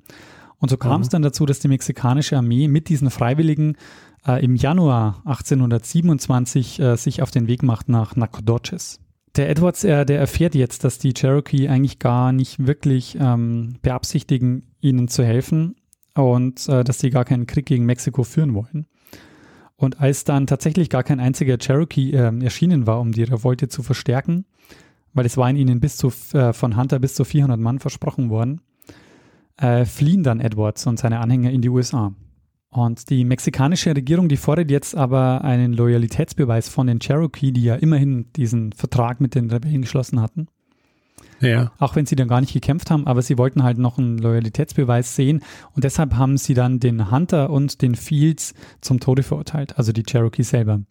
Und 0.59 0.71
so 0.71 0.79
kam 0.79 1.03
es 1.03 1.09
mhm. 1.09 1.13
dann 1.13 1.23
dazu, 1.23 1.45
dass 1.45 1.59
die 1.59 1.69
mexikanische 1.69 2.39
Armee 2.39 2.69
mit 2.69 2.89
diesen 2.89 3.11
Freiwilligen 3.11 3.77
äh, 4.27 4.43
im 4.43 4.57
Januar 4.57 5.21
1827 5.27 6.81
äh, 6.81 6.97
sich 6.97 7.21
auf 7.21 7.31
den 7.31 7.49
Weg 7.49 7.63
macht 7.63 7.91
nach 7.91 8.17
Nacogdoches 8.17 9.01
der 9.37 9.51
Edwards, 9.51 9.85
er, 9.85 10.05
der 10.05 10.19
erfährt 10.19 10.55
jetzt, 10.55 10.85
dass 10.85 10.99
die 10.99 11.13
Cherokee 11.13 11.69
eigentlich 11.69 11.99
gar 11.99 12.33
nicht 12.33 12.67
wirklich 12.67 13.17
ähm, 13.21 13.77
beabsichtigen, 13.83 14.63
ihnen 14.81 15.09
zu 15.09 15.25
helfen 15.25 15.77
und 16.15 16.69
äh, 16.69 16.85
dass 16.85 16.99
sie 16.99 17.11
gar 17.11 17.25
keinen 17.25 17.47
Krieg 17.47 17.67
gegen 17.67 17.85
Mexiko 17.85 18.25
führen 18.25 18.55
wollen. 18.55 18.87
Und 19.77 20.01
als 20.01 20.25
dann 20.25 20.47
tatsächlich 20.47 20.89
gar 20.89 21.03
kein 21.03 21.21
einziger 21.21 21.59
Cherokee 21.59 22.13
äh, 22.13 22.33
erschienen 22.43 22.87
war, 22.87 23.01
um 23.01 23.13
die 23.13 23.25
Revolte 23.25 23.69
zu 23.69 23.83
verstärken, 23.83 24.47
weil 25.13 25.27
es 25.27 25.37
war 25.37 25.51
in 25.51 25.57
ihnen 25.57 25.81
bis 25.81 25.97
zu, 25.97 26.11
äh, 26.33 26.53
von 26.53 26.77
Hunter 26.77 26.99
bis 26.99 27.15
zu 27.15 27.25
400 27.25 27.61
Mann 27.61 27.79
versprochen 27.79 28.31
worden, 28.31 28.63
äh, 29.59 29.85
fliehen 29.85 30.23
dann 30.23 30.41
Edwards 30.41 30.87
und 30.87 30.99
seine 30.99 31.21
Anhänger 31.21 31.51
in 31.51 31.61
die 31.61 31.69
USA. 31.69 32.15
Und 32.77 33.09
die 33.09 33.25
mexikanische 33.25 33.97
Regierung, 33.97 34.29
die 34.29 34.37
fordert 34.37 34.71
jetzt 34.71 34.95
aber 34.95 35.43
einen 35.43 35.73
Loyalitätsbeweis 35.73 36.69
von 36.69 36.87
den 36.87 36.99
Cherokee, 36.99 37.51
die 37.51 37.63
ja 37.63 37.75
immerhin 37.75 38.31
diesen 38.37 38.73
Vertrag 38.75 39.19
mit 39.19 39.35
den 39.35 39.51
Rebellen 39.51 39.81
geschlossen 39.81 40.21
hatten. 40.21 40.49
Ja. 41.41 41.73
Auch 41.79 41.97
wenn 41.97 42.05
sie 42.05 42.17
dann 42.17 42.29
gar 42.29 42.43
nicht 42.43 42.53
gekämpft 42.53 42.91
haben, 42.91 43.07
aber 43.07 43.23
sie 43.23 43.39
wollten 43.39 43.63
halt 43.63 43.79
noch 43.79 43.97
einen 43.97 44.19
Loyalitätsbeweis 44.19 45.17
sehen 45.17 45.41
und 45.73 45.85
deshalb 45.85 46.17
haben 46.17 46.37
sie 46.37 46.53
dann 46.53 46.79
den 46.79 47.11
Hunter 47.11 47.49
und 47.49 47.81
den 47.81 47.95
Fields 47.95 48.53
zum 48.83 49.01
Tode 49.01 49.23
verurteilt, 49.23 49.79
also 49.79 49.93
die 49.93 50.03
Cherokee 50.03 50.43
selber. 50.43 50.83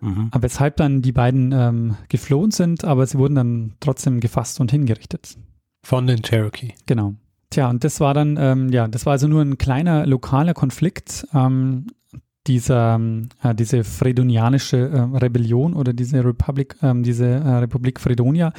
Mhm. 0.00 0.30
Weshalb 0.36 0.78
dann 0.78 1.00
die 1.00 1.12
beiden 1.12 1.52
ähm, 1.52 1.96
geflohen 2.08 2.50
sind, 2.50 2.84
aber 2.84 3.06
sie 3.06 3.18
wurden 3.18 3.36
dann 3.36 3.74
trotzdem 3.78 4.18
gefasst 4.18 4.58
und 4.58 4.72
hingerichtet. 4.72 5.36
Von 5.84 6.08
den 6.08 6.22
Cherokee. 6.22 6.74
Genau. 6.86 7.14
Tja, 7.50 7.70
und 7.70 7.82
das 7.82 8.00
war 8.00 8.14
dann, 8.14 8.36
ähm, 8.38 8.68
ja, 8.70 8.88
das 8.88 9.06
war 9.06 9.12
also 9.12 9.26
nur 9.26 9.42
ein 9.42 9.56
kleiner 9.58 10.06
lokaler 10.06 10.54
Konflikt. 10.54 11.26
Ähm, 11.32 11.86
dieser, 12.46 13.00
äh, 13.42 13.54
diese 13.54 13.84
fredonianische 13.84 14.76
äh, 14.78 15.16
Rebellion 15.18 15.74
oder 15.74 15.92
diese 15.92 16.24
Republik, 16.24 16.76
äh, 16.82 16.94
diese 16.96 17.26
Republik 17.60 18.00
Fredonia. 18.00 18.52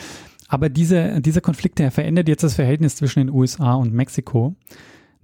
Aber 0.48 0.70
diese, 0.70 1.22
dieser 1.22 1.42
Konflikt, 1.42 1.80
der 1.80 1.92
verändert 1.92 2.28
jetzt 2.28 2.44
das 2.44 2.56
Verhältnis 2.56 2.96
zwischen 2.96 3.20
den 3.20 3.30
USA 3.30 3.74
und 3.74 3.94
Mexiko. 3.94 4.56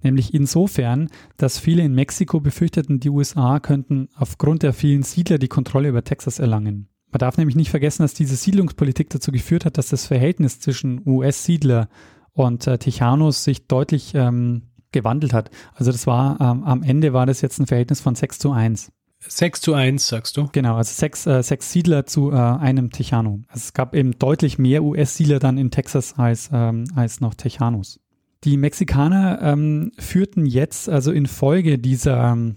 Nämlich 0.02 0.34
insofern, 0.34 1.08
dass 1.36 1.58
viele 1.58 1.82
in 1.82 1.94
Mexiko 1.94 2.40
befürchteten, 2.40 3.00
die 3.00 3.10
USA 3.10 3.58
könnten 3.58 4.08
aufgrund 4.14 4.62
der 4.62 4.72
vielen 4.72 5.02
Siedler 5.02 5.38
die 5.38 5.48
Kontrolle 5.48 5.88
über 5.88 6.04
Texas 6.04 6.38
erlangen. 6.38 6.88
Man 7.10 7.18
darf 7.18 7.38
nämlich 7.38 7.56
nicht 7.56 7.70
vergessen, 7.70 8.02
dass 8.02 8.14
diese 8.14 8.36
Siedlungspolitik 8.36 9.10
dazu 9.10 9.32
geführt 9.32 9.64
hat, 9.64 9.78
dass 9.78 9.88
das 9.88 10.06
Verhältnis 10.06 10.60
zwischen 10.60 11.02
US-Siedler 11.06 11.88
und 12.36 12.66
äh, 12.66 12.78
Tichanus 12.78 13.44
sich 13.44 13.66
deutlich 13.66 14.12
ähm, 14.14 14.62
gewandelt 14.92 15.32
hat. 15.32 15.50
Also 15.74 15.90
das 15.90 16.06
war, 16.06 16.38
ähm, 16.40 16.64
am 16.64 16.82
Ende 16.82 17.12
war 17.12 17.26
das 17.26 17.40
jetzt 17.40 17.58
ein 17.58 17.66
Verhältnis 17.66 18.00
von 18.00 18.14
6 18.14 18.38
zu 18.38 18.52
1. 18.52 18.92
6 19.26 19.60
zu 19.62 19.72
1, 19.72 20.06
sagst 20.06 20.36
du? 20.36 20.48
Genau, 20.52 20.76
also 20.76 20.92
sechs, 20.92 21.26
äh, 21.26 21.42
sechs 21.42 21.72
Siedler 21.72 22.04
zu 22.04 22.30
äh, 22.30 22.36
einem 22.36 22.90
Techano. 22.90 23.40
Also 23.48 23.64
es 23.64 23.72
gab 23.72 23.94
eben 23.94 24.18
deutlich 24.18 24.58
mehr 24.58 24.84
US-Siedler 24.84 25.38
dann 25.38 25.56
in 25.56 25.70
Texas 25.70 26.18
als, 26.18 26.50
ähm, 26.52 26.84
als 26.94 27.20
noch 27.20 27.34
Techanos. 27.34 27.98
Die 28.44 28.58
Mexikaner 28.58 29.40
ähm, 29.40 29.92
führten 29.98 30.44
jetzt 30.44 30.90
also 30.90 31.12
in 31.12 31.26
Folge 31.26 31.78
dieser, 31.78 32.32
ähm, 32.32 32.56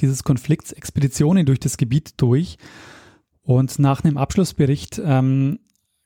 dieses 0.00 0.22
Konflikts 0.22 0.72
Expeditionen 0.72 1.46
durch 1.46 1.58
das 1.58 1.78
Gebiet 1.78 2.12
durch. 2.18 2.58
Und 3.42 3.78
nach 3.78 4.04
einem 4.04 4.18
Abschlussbericht 4.18 5.00
ähm, 5.02 5.58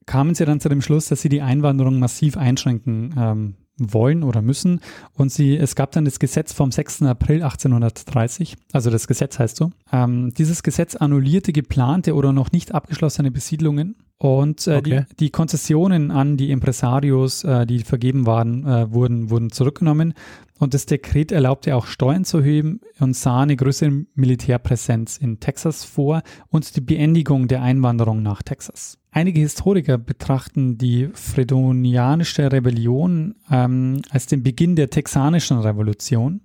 kamen 0.07 0.35
sie 0.35 0.45
dann 0.45 0.61
zu 0.61 0.69
dem 0.69 0.83
Schluss, 0.83 1.07
dass 1.07 1.23
sie 1.23 1.29
die 1.29 1.43
Einwanderung 1.43 1.99
massiv 1.99 2.37
einschränken 2.37 3.15
ähm, 3.17 3.55
wollen 3.79 4.23
oder 4.23 4.43
müssen. 4.43 4.81
Und 5.15 5.33
sie, 5.33 5.57
es 5.57 5.75
gab 5.75 5.93
dann 5.93 6.05
das 6.05 6.19
Gesetz 6.19 6.53
vom 6.53 6.71
6. 6.71 7.03
April 7.03 7.43
1830, 7.43 8.57
also 8.73 8.91
das 8.91 9.07
Gesetz 9.07 9.39
heißt 9.39 9.57
so. 9.57 9.71
Ähm, 9.93 10.33
dieses 10.35 10.63
Gesetz 10.63 10.95
annullierte 10.95 11.53
geplante 11.53 12.15
oder 12.15 12.33
noch 12.33 12.53
nicht 12.53 12.75
abgeschlossene 12.75 13.31
Besiedlungen 13.31 13.97
und 14.23 14.69
äh, 14.69 14.77
okay. 14.77 15.05
die, 15.11 15.17
die, 15.17 15.31
Konzessionen 15.31 16.13
an 16.13 16.37
die 16.37 16.53
Impresarios, 16.53 17.43
äh, 17.43 17.67
die 17.67 17.81
vergeben 17.81 18.25
waren, 18.25 18.65
äh, 18.65 18.93
wurden, 18.93 19.31
wurden 19.31 19.51
zurückgenommen. 19.51 20.15
Und 20.61 20.75
das 20.75 20.87
Dekret 20.87 21.33
erlaubte 21.33 21.75
auch 21.75 21.87
Steuern 21.87 22.25
zu 22.25 22.41
heben 22.41 22.81
und 23.01 23.17
sah 23.17 23.41
eine 23.41 23.57
größere 23.57 24.05
Militärpräsenz 24.15 25.17
in 25.17 25.41
Texas 25.41 25.83
vor 25.83 26.23
und 26.51 26.77
die 26.77 26.81
Beendigung 26.81 27.49
der 27.49 27.63
Einwanderung 27.63 28.23
nach 28.23 28.43
Texas. 28.43 28.97
Einige 29.11 29.41
Historiker 29.41 29.99
betrachten 29.99 30.79
die 30.79 31.09
Fredonianische 31.15 32.53
Rebellion 32.53 33.35
ähm, 33.51 34.03
als 34.11 34.27
den 34.27 34.45
Beginn 34.45 34.77
der 34.77 34.89
Texanischen 34.89 35.59
Revolution, 35.59 36.43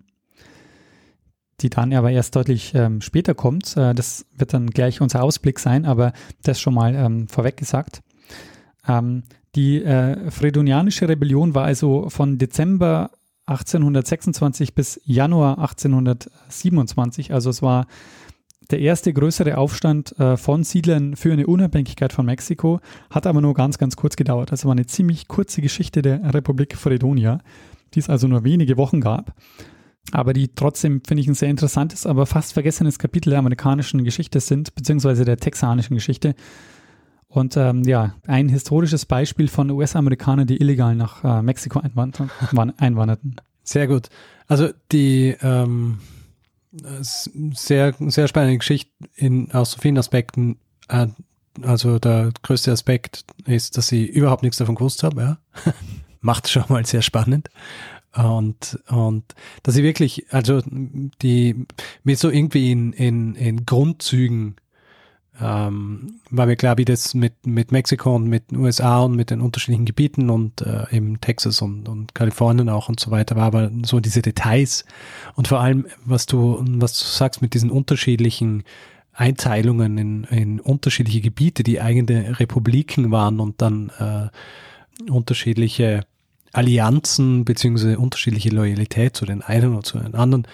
die 1.61 1.69
dann 1.69 1.93
aber 1.93 2.11
erst 2.11 2.35
deutlich 2.35 2.73
ähm, 2.75 3.01
später 3.01 3.33
kommt. 3.33 3.75
Äh, 3.77 3.93
das 3.93 4.25
wird 4.35 4.53
dann 4.53 4.69
gleich 4.69 5.01
unser 5.01 5.23
Ausblick 5.23 5.59
sein, 5.59 5.85
aber 5.85 6.13
das 6.43 6.59
schon 6.59 6.73
mal 6.73 6.95
ähm, 6.95 7.27
vorweg 7.27 7.57
gesagt. 7.57 8.01
Ähm, 8.87 9.23
die 9.55 9.83
äh, 9.83 10.29
Fredonianische 10.29 11.09
Rebellion 11.09 11.55
war 11.55 11.65
also 11.65 12.09
von 12.09 12.37
Dezember 12.37 13.11
1826 13.47 14.75
bis 14.75 15.01
Januar 15.05 15.57
1827, 15.57 17.33
also 17.33 17.49
es 17.49 17.61
war 17.61 17.87
der 18.69 18.79
erste 18.79 19.13
größere 19.13 19.57
Aufstand 19.57 20.17
äh, 20.19 20.35
von 20.35 20.63
Siedlern 20.63 21.15
für 21.15 21.31
eine 21.31 21.47
Unabhängigkeit 21.47 22.11
von 22.11 22.25
Mexiko 22.25 22.81
hat 23.09 23.25
aber 23.25 23.39
nur 23.39 23.53
ganz, 23.53 23.77
ganz 23.77 23.95
kurz 23.95 24.17
gedauert. 24.17 24.51
Das 24.51 24.65
war 24.65 24.73
eine 24.73 24.85
ziemlich 24.85 25.29
kurze 25.29 25.61
Geschichte 25.61 26.01
der 26.01 26.33
Republik 26.33 26.75
Fredonia, 26.75 27.39
die 27.93 27.99
es 27.99 28.09
also 28.09 28.27
nur 28.27 28.43
wenige 28.43 28.75
Wochen 28.75 28.99
gab. 28.99 29.33
Aber 30.11 30.33
die 30.33 30.49
trotzdem, 30.49 31.01
finde 31.05 31.21
ich, 31.21 31.27
ein 31.27 31.33
sehr 31.33 31.49
interessantes, 31.49 32.05
aber 32.05 32.25
fast 32.25 32.53
vergessenes 32.53 32.97
Kapitel 32.97 33.31
der 33.31 33.39
amerikanischen 33.39 34.03
Geschichte 34.03 34.39
sind, 34.39 34.73
beziehungsweise 34.73 35.25
der 35.25 35.37
texanischen 35.37 35.95
Geschichte. 35.95 36.35
Und 37.27 37.57
ähm, 37.57 37.83
ja, 37.83 38.15
ein 38.25 38.47
historisches 38.47 39.05
Beispiel 39.05 39.49
von 39.49 39.69
US-Amerikanern, 39.69 40.47
die 40.47 40.61
illegal 40.61 40.95
nach 40.95 41.23
äh, 41.23 41.41
Mexiko 41.41 41.81
einwanderten. 41.81 43.35
Sehr 43.63 43.87
gut. 43.87 44.07
Also 44.47 44.69
die 44.93 45.35
ähm, 45.41 45.99
sehr, 46.71 47.93
sehr 47.99 48.27
spannende 48.27 48.57
Geschichte 48.57 48.91
in, 49.15 49.51
aus 49.51 49.71
so 49.71 49.79
vielen 49.79 49.97
Aspekten. 49.97 50.57
Äh, 50.87 51.07
also 51.61 51.99
der 51.99 52.31
größte 52.43 52.71
Aspekt 52.71 53.25
ist, 53.45 53.77
dass 53.77 53.87
sie 53.87 54.05
überhaupt 54.05 54.43
nichts 54.43 54.57
davon 54.57 54.75
gewusst 54.75 55.03
haben. 55.03 55.19
Ja. 55.19 55.37
Macht 56.21 56.49
schon 56.49 56.63
mal 56.69 56.85
sehr 56.85 57.01
spannend. 57.01 57.49
Und, 58.17 58.79
und 58.87 59.23
dass 59.63 59.75
sie 59.75 59.83
wirklich, 59.83 60.25
also 60.31 60.61
die, 61.21 61.67
mit 62.03 62.17
so 62.17 62.29
irgendwie 62.29 62.71
in, 62.71 62.93
in, 62.93 63.35
in 63.35 63.65
Grundzügen 63.65 64.55
ähm, 65.39 66.19
war 66.31 66.47
mir 66.47 66.55
klar, 66.55 66.77
wie 66.77 66.85
das 66.85 67.13
mit, 67.13 67.45
mit 67.45 67.71
Mexiko 67.71 68.15
und 68.15 68.25
mit 68.25 68.49
den 68.49 68.57
USA 68.57 69.01
und 69.01 69.15
mit 69.15 69.29
den 69.29 69.41
unterschiedlichen 69.41 69.85
Gebieten 69.85 70.31
und 70.31 70.61
äh, 70.61 70.85
eben 70.91 71.21
Texas 71.21 71.61
und, 71.61 71.87
und 71.87 72.15
Kalifornien 72.15 72.69
auch 72.69 72.89
und 72.89 72.99
so 72.99 73.11
weiter 73.11 73.35
war, 73.35 73.45
aber 73.45 73.71
so 73.83 73.99
diese 73.99 74.23
Details 74.23 74.83
und 75.35 75.47
vor 75.47 75.59
allem, 75.59 75.85
was 76.05 76.25
du, 76.25 76.63
was 76.79 76.97
du 76.97 77.05
sagst 77.05 77.43
mit 77.43 77.53
diesen 77.53 77.69
unterschiedlichen 77.69 78.63
Einteilungen 79.13 79.97
in, 79.97 80.23
in 80.25 80.59
unterschiedliche 80.59 81.21
Gebiete, 81.21 81.63
die 81.63 81.81
eigene 81.81 82.39
Republiken 82.39 83.11
waren 83.11 83.39
und 83.39 83.61
dann 83.61 83.91
äh, 83.99 85.11
unterschiedliche 85.11 86.01
Allianzen 86.57 87.45
beziehungsweise 87.45 87.99
unterschiedliche 87.99 88.49
Loyalität 88.49 89.15
zu 89.15 89.25
den 89.25 89.41
einen 89.41 89.73
oder 89.73 89.83
zu 89.83 89.99
den 89.99 90.15
anderen 90.15 90.47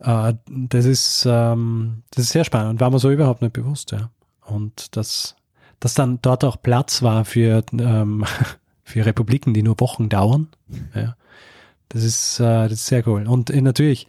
äh, 0.00 0.34
das 0.48 0.84
ist, 0.84 1.26
ähm, 1.28 2.02
das 2.10 2.24
ist 2.24 2.32
sehr 2.32 2.44
spannend. 2.44 2.80
War 2.80 2.90
mir 2.90 2.98
so 2.98 3.10
überhaupt 3.10 3.42
nicht 3.42 3.52
bewusst, 3.52 3.92
ja. 3.92 4.10
Und 4.44 4.96
dass, 4.96 5.36
dass 5.78 5.94
dann 5.94 6.18
dort 6.22 6.44
auch 6.44 6.60
Platz 6.60 7.02
war 7.02 7.24
für, 7.24 7.64
ähm, 7.72 8.24
für 8.82 9.06
Republiken, 9.06 9.54
die 9.54 9.62
nur 9.62 9.78
Wochen 9.80 10.08
dauern. 10.08 10.48
Ja. 10.94 11.16
Das 11.88 12.02
ist, 12.02 12.40
äh, 12.40 12.64
das 12.68 12.72
ist 12.72 12.86
sehr 12.86 13.06
cool. 13.06 13.26
Und 13.26 13.50
äh, 13.50 13.60
natürlich, 13.60 14.06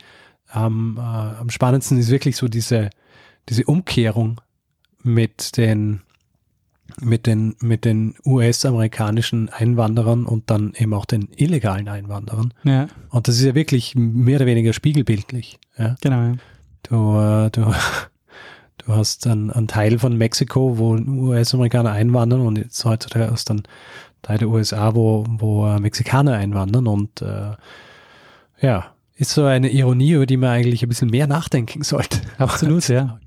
ähm, 0.53 0.97
äh, 0.97 1.01
am 1.01 1.49
spannendsten 1.49 1.97
ist 1.97 2.09
wirklich 2.09 2.37
so 2.37 2.47
diese, 2.47 2.89
diese 3.49 3.65
Umkehrung 3.65 4.39
mit 5.03 5.57
den 5.57 6.01
mit 6.99 7.27
den, 7.27 7.55
mit 7.59 7.85
den 7.85 8.15
US-amerikanischen 8.25 9.49
Einwanderern 9.49 10.25
und 10.25 10.49
dann 10.49 10.73
eben 10.77 10.93
auch 10.93 11.05
den 11.05 11.29
illegalen 11.35 11.87
Einwanderern. 11.87 12.53
Ja. 12.63 12.87
Und 13.09 13.27
das 13.27 13.35
ist 13.35 13.43
ja 13.43 13.55
wirklich 13.55 13.95
mehr 13.95 14.37
oder 14.37 14.45
weniger 14.45 14.73
spiegelbildlich. 14.73 15.59
Ja? 15.77 15.95
Genau. 16.01 16.21
Ja. 16.21 16.33
Du, 16.83 17.19
äh, 17.19 17.49
du, 17.51 17.73
Du 18.85 18.95
hast 18.95 19.25
dann 19.25 19.51
einen 19.51 19.67
Teil 19.67 19.99
von 19.99 20.17
Mexiko, 20.17 20.77
wo 20.77 20.95
US-Amerikaner 20.95 21.91
einwandern 21.91 22.41
und 22.41 22.57
jetzt 22.57 22.83
heutzutage 22.83 23.29
hast 23.29 23.49
du 23.49 23.53
dann 23.53 23.63
Teil 24.21 24.39
der 24.39 24.49
USA, 24.49 24.95
wo, 24.95 25.23
wo 25.27 25.67
äh, 25.67 25.79
Mexikaner 25.79 26.33
einwandern 26.33 26.87
und 26.87 27.21
äh, 27.21 27.51
ja, 28.61 28.85
ist 29.15 29.31
so 29.31 29.45
eine 29.45 29.69
Ironie, 29.69 30.13
über 30.13 30.25
die 30.25 30.37
man 30.37 30.49
eigentlich 30.49 30.83
ein 30.83 30.89
bisschen 30.89 31.09
mehr 31.09 31.27
nachdenken 31.27 31.83
sollte. 31.83 32.21
Absolut, 32.37 32.87
ja. 32.87 33.19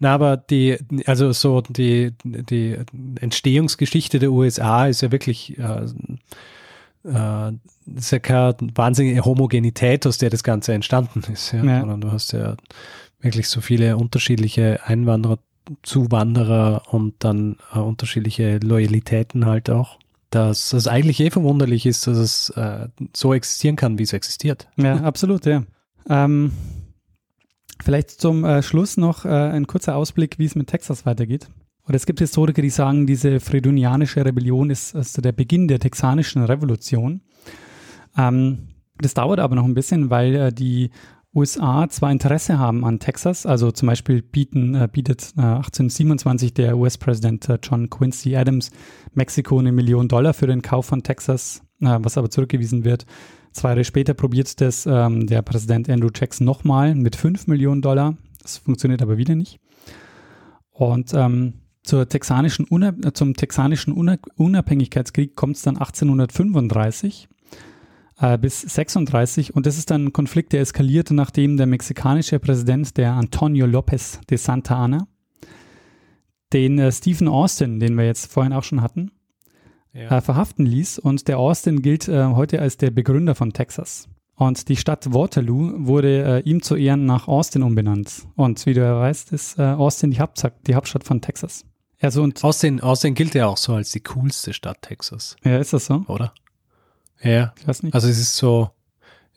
Na, 0.00 0.14
aber 0.14 0.36
die, 0.36 0.78
also 1.06 1.32
so 1.32 1.60
die, 1.60 2.12
die 2.24 2.76
Entstehungsgeschichte 3.20 4.18
der 4.18 4.30
USA 4.30 4.86
ist 4.86 5.00
ja 5.00 5.10
wirklich 5.10 5.58
äh, 5.58 5.86
äh, 7.04 7.52
ist 7.96 8.12
ja 8.12 8.18
keine 8.18 8.56
wahnsinnige 8.74 9.24
Homogenität, 9.24 10.06
aus 10.06 10.18
der 10.18 10.30
das 10.30 10.42
Ganze 10.42 10.72
entstanden 10.72 11.22
ist, 11.32 11.52
ja? 11.52 11.64
ja. 11.64 11.80
sondern 11.80 12.00
du 12.00 12.12
hast 12.12 12.32
ja 12.32 12.56
wirklich 13.20 13.48
so 13.48 13.60
viele 13.60 13.96
unterschiedliche 13.96 14.80
Einwanderer, 14.84 15.38
Zuwanderer 15.82 16.82
und 16.90 17.14
dann 17.18 17.56
äh, 17.74 17.78
unterschiedliche 17.78 18.58
Loyalitäten 18.58 19.46
halt 19.46 19.68
auch, 19.68 19.98
dass 20.30 20.72
es 20.72 20.86
eigentlich 20.86 21.20
eh 21.20 21.30
verwunderlich 21.30 21.86
ist, 21.86 22.06
dass 22.06 22.18
es 22.18 22.50
äh, 22.50 22.88
so 23.14 23.34
existieren 23.34 23.76
kann, 23.76 23.98
wie 23.98 24.04
es 24.04 24.12
existiert. 24.12 24.68
Ja, 24.76 24.96
absolut, 25.02 25.44
ja. 25.44 25.64
Ähm, 26.08 26.52
vielleicht 27.82 28.10
zum 28.10 28.44
äh, 28.44 28.62
Schluss 28.62 28.96
noch 28.96 29.24
äh, 29.24 29.28
ein 29.28 29.66
kurzer 29.66 29.96
Ausblick, 29.96 30.38
wie 30.38 30.44
es 30.44 30.54
mit 30.54 30.68
Texas 30.68 31.06
weitergeht. 31.06 31.48
Oder 31.86 31.96
es 31.96 32.06
gibt 32.06 32.18
Historiker, 32.18 32.60
die 32.60 32.70
sagen, 32.70 33.06
diese 33.06 33.40
Fredonianische 33.40 34.24
Rebellion 34.24 34.68
ist 34.68 34.94
also 34.94 35.22
der 35.22 35.32
Beginn 35.32 35.68
der 35.68 35.78
texanischen 35.78 36.44
Revolution. 36.44 37.22
Ähm, 38.16 38.68
das 38.98 39.14
dauert 39.14 39.40
aber 39.40 39.54
noch 39.54 39.64
ein 39.64 39.74
bisschen, 39.74 40.10
weil 40.10 40.34
äh, 40.34 40.52
die 40.52 40.90
USA 41.34 41.88
zwar 41.88 42.10
Interesse 42.10 42.58
haben 42.58 42.84
an 42.84 42.98
Texas, 42.98 43.46
also 43.46 43.70
zum 43.70 43.86
Beispiel 43.86 44.22
bieten, 44.22 44.74
äh, 44.74 44.88
bietet 44.90 45.32
äh, 45.36 45.42
1827 45.42 46.54
der 46.54 46.76
US-Präsident 46.76 47.48
äh, 47.48 47.58
John 47.62 47.88
Quincy 47.88 48.36
Adams 48.36 48.70
Mexiko 49.14 49.58
eine 49.58 49.72
Million 49.72 50.08
Dollar 50.08 50.34
für 50.34 50.46
den 50.46 50.62
Kauf 50.62 50.86
von 50.86 51.02
Texas, 51.02 51.62
äh, 51.80 51.98
was 52.00 52.18
aber 52.18 52.30
zurückgewiesen 52.30 52.84
wird. 52.84 53.06
Zwei 53.58 53.70
Jahre 53.70 53.82
später 53.82 54.14
probiert 54.14 54.60
das 54.60 54.86
ähm, 54.86 55.26
der 55.26 55.42
Präsident 55.42 55.90
Andrew 55.90 56.10
Jackson 56.14 56.44
nochmal 56.44 56.94
mit 56.94 57.16
5 57.16 57.48
Millionen 57.48 57.82
Dollar. 57.82 58.16
Das 58.40 58.58
funktioniert 58.58 59.02
aber 59.02 59.18
wieder 59.18 59.34
nicht. 59.34 59.58
Und 60.70 61.12
ähm, 61.12 61.54
texanischen 61.82 62.66
äh, 62.80 63.12
zum 63.14 63.34
texanischen 63.34 63.92
Unabhängigkeitskrieg 63.92 65.34
kommt 65.34 65.56
es 65.56 65.62
dann 65.62 65.76
1835 65.76 67.28
äh, 68.20 68.38
bis 68.38 68.60
36 68.60 69.56
und 69.56 69.66
das 69.66 69.76
ist 69.76 69.90
dann 69.90 70.04
ein 70.04 70.12
Konflikt, 70.12 70.52
der 70.52 70.60
eskalierte, 70.60 71.12
nachdem 71.12 71.56
der 71.56 71.66
mexikanische 71.66 72.38
Präsident, 72.38 72.96
der 72.96 73.14
Antonio 73.14 73.66
López 73.66 74.24
de 74.30 74.38
Santa 74.38 74.76
Anna, 74.76 75.08
den 76.52 76.78
äh, 76.78 76.92
Stephen 76.92 77.26
Austin, 77.26 77.80
den 77.80 77.96
wir 77.96 78.06
jetzt 78.06 78.32
vorhin 78.32 78.52
auch 78.52 78.62
schon 78.62 78.82
hatten, 78.82 79.10
ja. 79.92 80.18
äh, 80.18 80.20
verhaften 80.20 80.66
ließ 80.66 80.98
und 80.98 81.28
der 81.28 81.38
Austin 81.38 81.82
gilt 81.82 82.08
äh, 82.08 82.24
heute 82.26 82.60
als 82.60 82.76
der 82.76 82.90
Begründer 82.90 83.34
von 83.34 83.52
Texas. 83.52 84.08
Und 84.34 84.68
die 84.68 84.76
Stadt 84.76 85.12
Waterloo 85.12 85.72
wurde 85.86 86.42
äh, 86.44 86.48
ihm 86.48 86.62
zu 86.62 86.76
Ehren 86.76 87.06
nach 87.06 87.26
Austin 87.26 87.64
umbenannt. 87.64 88.22
Und 88.36 88.64
wie 88.66 88.74
du 88.74 88.80
ja 88.80 88.98
weißt, 88.98 89.32
ist 89.32 89.58
äh, 89.58 89.62
Austin 89.62 90.12
die, 90.12 90.20
Hauptstadt, 90.20 90.54
die 90.66 90.76
Hauptstadt 90.76 91.02
von 91.02 91.20
Texas. 91.20 91.64
Also 92.00 92.22
und 92.22 92.42
Austin, 92.44 92.80
Austin 92.80 93.14
gilt 93.14 93.34
ja 93.34 93.46
auch 93.48 93.56
so 93.56 93.74
als 93.74 93.90
die 93.90 94.00
coolste 94.00 94.52
Stadt 94.52 94.82
Texas. 94.82 95.34
Ja, 95.44 95.58
ist 95.58 95.72
das 95.72 95.86
so? 95.86 96.04
Oder? 96.06 96.32
Ja. 97.20 97.52
Ich 97.58 97.66
weiß 97.66 97.82
nicht. 97.82 97.94
Also 97.94 98.06
es 98.08 98.20
ist 98.20 98.36
so, 98.36 98.70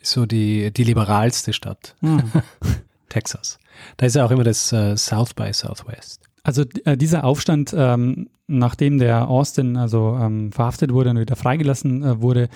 so 0.04 0.28
die, 0.28 0.72
die 0.72 0.84
liberalste 0.84 1.54
Stadt. 1.54 1.96
Hm. 2.02 2.22
Texas. 3.10 3.58
Da 3.98 4.06
ist 4.06 4.16
ja 4.16 4.24
auch 4.24 4.32
immer 4.32 4.44
das 4.44 4.72
uh, 4.72 4.96
South 4.96 5.34
by 5.34 5.52
Southwest. 5.52 6.22
Also 6.44 6.64
äh, 6.86 6.96
dieser 6.96 7.24
Aufstand, 7.24 7.74
ähm, 7.76 8.30
nachdem 8.58 8.98
der 8.98 9.28
Austin 9.28 9.78
also 9.78 10.18
ähm, 10.20 10.52
verhaftet 10.52 10.94
wurde 10.94 11.12
und 11.12 11.20
wieder 11.20 11.36
freigelassen 11.36 12.04
äh, 12.04 12.22
wurde, 12.22 12.50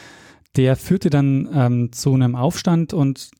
der 0.55 0.75
führte 0.75 1.09
dann 1.09 1.49
ähm, 1.53 1.91
zu 1.91 2.13
einem 2.13 2.35
Aufstand 2.35 2.93
und 2.93 3.31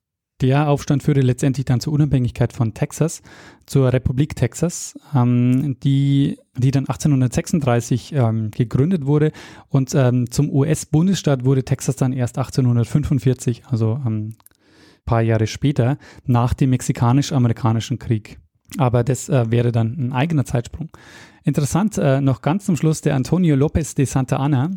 der 0.42 0.68
Aufstand 0.68 1.02
führte 1.02 1.22
letztendlich 1.22 1.66
dann 1.66 1.80
zur 1.80 1.94
Unabhängigkeit 1.94 2.52
von 2.52 2.74
Texas, 2.74 3.22
zur 3.66 3.94
Republik 3.94 4.36
Texas, 4.36 5.00
ähm, 5.14 5.78
die, 5.82 6.38
die 6.58 6.72
dann 6.72 6.84
1836 6.84 8.12
ähm, 8.14 8.52
gegründet 8.52 9.06
wurde. 9.06 9.32
Und 9.70 9.96
ähm, 9.96 10.30
zum 10.30 10.50
US-Bundesstaat 10.50 11.46
wurde 11.46 11.64
Texas 11.64 11.96
dann 11.96 12.12
erst 12.12 12.38
1845, 12.38 13.64
also 13.68 13.94
ein 13.94 14.08
ähm, 14.08 14.36
paar 15.06 15.22
Jahre 15.22 15.48
später, 15.48 15.98
nach 16.26 16.54
dem 16.54 16.72
Mexikanisch-Amerikanischen 16.72 17.98
Krieg. 17.98 18.40
Aber 18.78 19.04
das 19.04 19.30
äh, 19.30 19.52
wäre 19.52 19.72
dann 19.72 19.96
ein 19.98 20.14
eigener 20.14 20.46
Zeitsprung. 20.46 20.90
Interessant, 21.44 21.98
äh, 21.98 22.22
noch 22.22 22.42
ganz 22.42 22.66
zum 22.66 22.76
Schluss, 22.76 23.02
der 23.02 23.16
Antonio 23.16 23.56
López 23.56 23.96
de 23.96 24.06
Santa 24.06 24.38
Ana, 24.38 24.72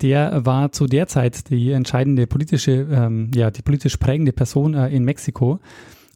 der 0.00 0.46
war 0.46 0.70
zu 0.70 0.86
der 0.86 1.08
Zeit 1.08 1.50
die 1.50 1.72
entscheidende 1.72 2.26
politische, 2.26 2.86
ähm, 2.90 3.30
ja, 3.34 3.50
die 3.50 3.62
politisch 3.62 3.96
prägende 3.96 4.32
Person 4.32 4.74
äh, 4.74 4.88
in 4.88 5.04
Mexiko. 5.04 5.58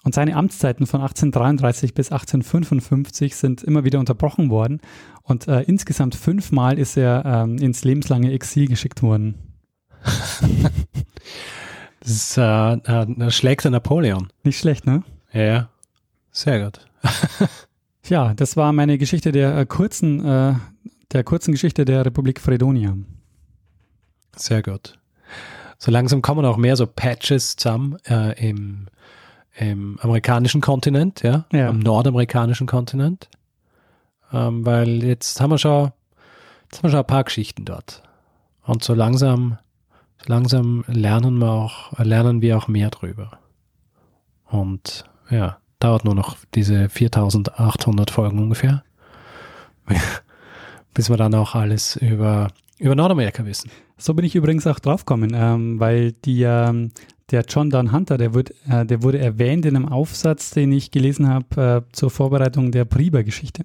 Und 0.05 0.15
seine 0.15 0.37
Amtszeiten 0.37 0.87
von 0.87 1.01
1833 1.01 1.95
bis 1.95 2.11
1855 2.11 3.37
sind 3.37 3.63
immer 3.63 3.85
wieder 3.85 4.01
unterbrochen 4.01 4.51
worden. 4.51 4.81
Und 5.23 5.47
äh, 5.47 5.63
insgesamt 5.63 6.15
fünfmal 6.15 6.79
ist 6.79 6.97
er 6.97 7.25
ähm, 7.25 7.59
ins 7.59 7.85
lebenslange 7.85 8.33
Exil 8.33 8.67
geschickt 8.67 9.03
worden. 9.03 9.35
das 12.01 12.11
ist, 12.11 12.37
äh, 12.37 12.73
äh, 12.75 13.31
schlägt 13.31 13.65
der 13.65 13.71
Napoleon. 13.71 14.29
Nicht 14.43 14.59
schlecht, 14.59 14.87
ne? 14.87 15.05
Ja, 15.33 15.69
sehr 16.33 16.65
gut. 16.65 16.81
ja, 18.09 18.35
das 18.35 18.57
war 18.57 18.73
meine 18.73 18.99
Geschichte 18.99 19.33
der 19.33 19.57
äh, 19.57 19.67
kurzen, 19.67 20.25
äh, 20.25 20.55
der 21.13 21.25
kurzen 21.25 21.53
Geschichte 21.53 21.85
der 21.85 22.05
Republik 22.05 22.41
Fredonia. 22.41 22.97
Sehr 24.37 24.63
gut. 24.63 24.99
So 25.79 25.91
langsam 25.91 26.23
kommen 26.23 26.45
auch 26.45 26.57
mehr 26.57 26.77
so 26.77 26.87
Patches 26.87 27.57
zusammen 27.57 27.97
äh, 28.09 28.49
im, 28.49 28.87
im 29.57 29.99
amerikanischen 30.01 30.61
Kontinent, 30.61 31.23
ja, 31.23 31.45
ja. 31.53 31.69
am 31.69 31.81
nordamerikanischen 31.81 32.67
Kontinent. 32.67 33.29
Ähm, 34.33 34.65
weil 34.65 35.03
jetzt 35.03 35.41
haben 35.41 35.51
wir 35.51 35.59
schon, 35.59 35.91
jetzt 36.65 36.79
haben 36.79 36.85
wir 36.85 36.91
schon 36.91 37.01
ein 37.01 37.07
paar 37.07 37.25
Geschichten 37.25 37.65
dort. 37.65 38.03
Und 38.63 38.85
so 38.85 38.95
langsam, 38.95 39.59
so 40.19 40.33
langsam 40.33 40.85
lernen 40.87 41.39
wir 41.39 41.51
auch, 41.51 41.99
lernen 41.99 42.41
wir 42.41 42.57
auch 42.57 42.69
mehr 42.69 42.91
drüber. 42.91 43.39
Und 44.47 45.05
ja, 45.31 45.59
dauert 45.83 46.05
nur 46.05 46.15
noch 46.15 46.37
diese 46.55 46.89
4800 46.89 48.11
Folgen 48.11 48.39
ungefähr, 48.39 48.85
bis 50.95 51.11
wir 51.11 51.17
dann 51.17 51.35
auch 51.35 51.55
alles 51.55 51.97
über 51.97 52.49
über 52.83 52.97
Nordamerika 52.97 53.47
wissen. 53.47 53.71
So 53.97 54.13
bin 54.13 54.25
ich 54.25 54.35
übrigens 54.35 54.67
auch 54.67 54.81
draufgekommen, 54.81 55.33
ähm, 55.35 55.79
weil 55.79 56.13
die, 56.13 56.43
ähm, 56.43 56.91
der 57.31 57.45
John 57.49 57.71
Don 57.71 57.93
Hunter, 57.93 58.19
der, 58.19 58.35
wird, 58.35 58.53
äh, 58.69 58.85
der 58.85 59.05
wurde 59.05 59.21
erwähnt 59.21 59.65
in 59.65 59.77
einem 59.77 59.89
Aufsatz, 59.89 60.51
den 60.51 60.73
ich 60.73 60.91
gelesen 60.91 61.29
habe 61.29 61.85
äh, 61.87 61.93
zur 61.93 62.11
Vorbereitung 62.11 62.73
der 62.73 62.85
Priber-Geschichte. 62.85 63.63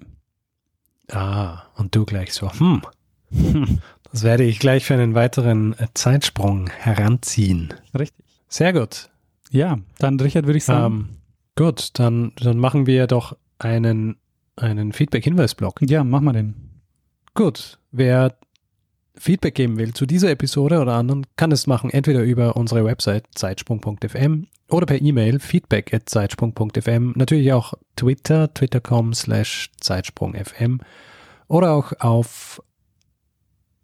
Ah, 1.10 1.62
und 1.74 1.96
du 1.96 2.04
gleich 2.04 2.32
so, 2.32 2.48
hm, 2.52 2.82
das 4.12 4.22
werde 4.22 4.44
ich 4.44 4.60
gleich 4.60 4.84
für 4.84 4.94
einen 4.94 5.14
weiteren 5.14 5.74
Zeitsprung 5.94 6.70
heranziehen. 6.70 7.74
Richtig. 7.98 8.24
Sehr 8.48 8.72
gut. 8.72 9.10
Ja, 9.50 9.78
dann 9.98 10.20
Richard 10.20 10.46
würde 10.46 10.58
ich 10.58 10.64
sagen. 10.64 10.94
Ähm, 10.94 11.17
gut, 11.58 11.90
dann, 11.98 12.32
dann 12.36 12.56
machen 12.56 12.86
wir 12.86 13.08
doch 13.08 13.36
einen, 13.58 14.16
einen 14.54 14.92
Feedback-Hinweis-Blog. 14.92 15.80
Ja, 15.82 16.04
machen 16.04 16.24
wir 16.24 16.32
den. 16.32 16.54
Gut, 17.34 17.80
wer 17.90 18.38
Feedback 19.16 19.56
geben 19.56 19.76
will 19.76 19.92
zu 19.92 20.06
dieser 20.06 20.30
Episode 20.30 20.80
oder 20.80 20.94
anderen, 20.94 21.26
kann 21.34 21.50
es 21.50 21.66
machen 21.66 21.90
entweder 21.90 22.22
über 22.22 22.56
unsere 22.56 22.84
Website 22.84 23.26
zeitsprung.fm 23.34 24.46
oder 24.70 24.86
per 24.86 25.02
E-Mail 25.02 25.40
feedback 25.40 25.92
at 25.92 26.08
zeitsprung.fm, 26.08 27.14
natürlich 27.16 27.52
auch 27.52 27.74
Twitter, 27.96 28.54
twitter.com 28.54 29.12
slash 29.14 29.72
zeitsprung.fm 29.80 30.80
oder 31.48 31.72
auch 31.72 31.92
auf 31.98 32.62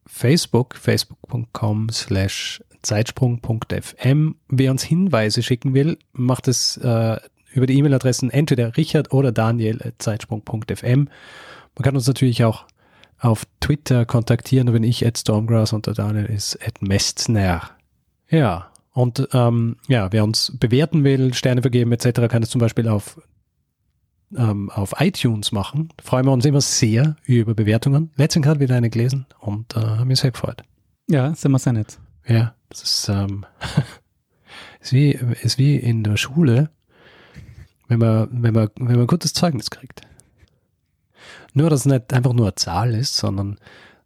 Facebook, 0.06 0.76
facebook.com 0.76 1.88
slash 1.88 2.62
zeitsprung.fm. 2.82 4.36
Wer 4.48 4.70
uns 4.70 4.84
Hinweise 4.84 5.42
schicken 5.42 5.74
will, 5.74 5.98
macht 6.12 6.46
es 6.46 6.76
äh, 6.76 7.18
über 7.54 7.66
die 7.66 7.78
E-Mail-Adressen 7.78 8.30
entweder 8.30 8.76
Richard 8.76 9.12
oder 9.12 9.32
Daniel 9.32 9.92
zeitsprung.fm. 9.98 11.08
Man 11.76 11.82
kann 11.82 11.94
uns 11.94 12.06
natürlich 12.06 12.44
auch 12.44 12.64
auf 13.18 13.44
Twitter 13.60 14.04
kontaktieren, 14.04 14.66
da 14.66 14.72
bin 14.72 14.82
ich 14.82 15.06
at 15.06 15.16
Stormgrass 15.16 15.72
und 15.72 15.86
der 15.86 15.94
Daniel 15.94 16.26
ist 16.26 16.58
at 16.66 16.82
Mestner. 16.82 17.70
Ja, 18.28 18.70
und 18.92 19.28
ähm, 19.32 19.76
ja, 19.88 20.12
wer 20.12 20.24
uns 20.24 20.56
bewerten 20.58 21.04
will, 21.04 21.34
Sterne 21.34 21.62
vergeben 21.62 21.92
etc., 21.92 22.28
kann 22.28 22.42
es 22.42 22.50
zum 22.50 22.60
Beispiel 22.60 22.88
auf, 22.88 23.20
ähm, 24.36 24.70
auf 24.70 24.94
iTunes 25.00 25.52
machen. 25.52 25.88
freuen 26.02 26.26
wir 26.26 26.32
uns 26.32 26.44
immer 26.44 26.60
sehr 26.60 27.16
über 27.24 27.54
Bewertungen. 27.54 28.12
Letztens 28.16 28.46
hat 28.46 28.60
wieder 28.60 28.76
eine 28.76 28.90
gelesen 28.90 29.26
und 29.40 29.76
äh, 29.76 29.80
haben 29.80 30.08
mich 30.08 30.20
sehr 30.20 30.30
gefreut. 30.30 30.62
Ja, 31.08 31.34
sind 31.34 31.50
wir 31.50 31.58
sehr 31.58 31.72
nett. 31.72 31.98
Ja, 32.26 32.54
das 32.68 32.82
ist, 32.82 33.08
ähm, 33.08 33.44
ist, 34.80 34.92
wie, 34.92 35.10
ist 35.10 35.58
wie 35.58 35.76
in 35.76 36.04
der 36.04 36.16
Schule, 36.16 36.70
wenn 37.88 37.98
man, 37.98 38.28
wenn 38.30 38.54
man, 38.54 38.68
wenn 38.76 38.92
man 38.92 39.00
ein 39.00 39.06
gutes 39.06 39.32
Zeugnis 39.32 39.70
kriegt. 39.70 40.02
Nur, 41.52 41.70
dass 41.70 41.80
es 41.80 41.86
nicht 41.86 42.12
einfach 42.12 42.32
nur 42.32 42.46
eine 42.46 42.54
Zahl 42.54 42.94
ist, 42.94 43.16
sondern 43.16 43.58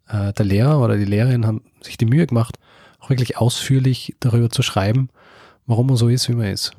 äh, 0.08 0.32
der 0.32 0.44
Lehrer 0.44 0.80
oder 0.80 0.96
die 0.96 1.04
Lehrerin 1.04 1.46
haben 1.46 1.62
sich 1.80 1.96
die 1.96 2.06
Mühe 2.06 2.26
gemacht, 2.26 2.58
auch 2.98 3.10
wirklich 3.10 3.38
ausführlich 3.38 4.16
darüber 4.20 4.50
zu 4.50 4.62
schreiben, 4.62 5.08
warum 5.66 5.86
man 5.86 5.96
so 5.96 6.08
ist, 6.08 6.28
wie 6.28 6.34
man 6.34 6.46
ist. 6.46 6.72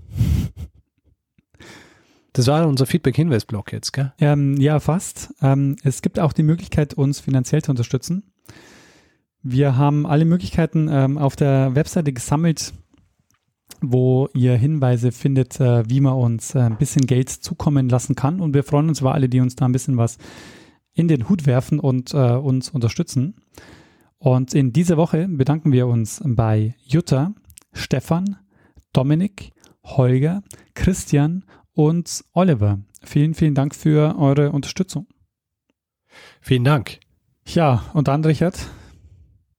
Das 2.34 2.48
war 2.48 2.68
unser 2.68 2.86
Feedback-Hinweis-Blog 2.86 3.72
jetzt, 3.74 3.92
gell? 3.92 4.14
Ähm, 4.20 4.58
ja, 4.58 4.80
fast. 4.80 5.34
Ähm, 5.42 5.76
es 5.84 6.02
gibt 6.02 6.20
auch 6.20 6.32
die 6.32 6.44
Möglichkeit, 6.44 6.94
uns 6.94 7.20
finanziell 7.20 7.64
zu 7.64 7.72
unterstützen. 7.72 8.24
Wir 9.42 9.78
haben 9.78 10.06
alle 10.06 10.26
Möglichkeiten 10.26 10.90
ähm, 10.92 11.18
auf 11.18 11.36
der 11.36 11.74
Webseite 11.74 12.14
gesammelt, 12.14 12.74
wo 13.82 14.30
ihr 14.34 14.56
Hinweise 14.56 15.12
findet, 15.12 15.60
äh, 15.60 15.90
wie 15.90 16.02
man 16.02 16.14
uns 16.14 16.56
äh, 16.56 16.60
ein 16.60 16.78
bisschen 16.78 17.06
Geld 17.06 17.30
zukommen 17.30 17.90
lassen 17.90 18.16
kann. 18.16 18.42
Und 18.42 18.54
wir 18.54 18.64
freuen 18.64 18.90
uns 18.90 19.02
über 19.02 19.14
alle, 19.14 19.30
die 19.30 19.40
uns 19.40 19.56
da 19.56 19.66
ein 19.66 19.72
bisschen 19.72 19.98
was 19.98 20.18
in 20.94 21.08
den 21.08 21.30
Hut 21.30 21.46
werfen 21.46 21.80
und 21.80 22.14
äh, 22.14 22.34
uns 22.34 22.70
unterstützen. 22.70 23.36
Und 24.18 24.54
in 24.54 24.74
dieser 24.74 24.98
Woche 24.98 25.28
bedanken 25.30 25.72
wir 25.72 25.88
uns 25.88 26.22
bei 26.26 26.76
Jutta, 26.84 27.34
Stefan, 27.72 28.38
Dominik, 28.92 29.52
Holger, 29.84 30.44
Christian 30.74 31.46
und 31.74 32.24
Oliver. 32.34 32.80
Vielen, 33.02 33.34
vielen 33.34 33.56
Dank 33.56 33.76
für 33.76 34.18
eure 34.20 34.52
Unterstützung. 34.52 35.08
Vielen 36.42 36.66
Dank. 36.66 37.00
Ja, 37.46 37.86
und 37.94 38.08
dann, 38.08 38.24
Richard? 38.26 38.68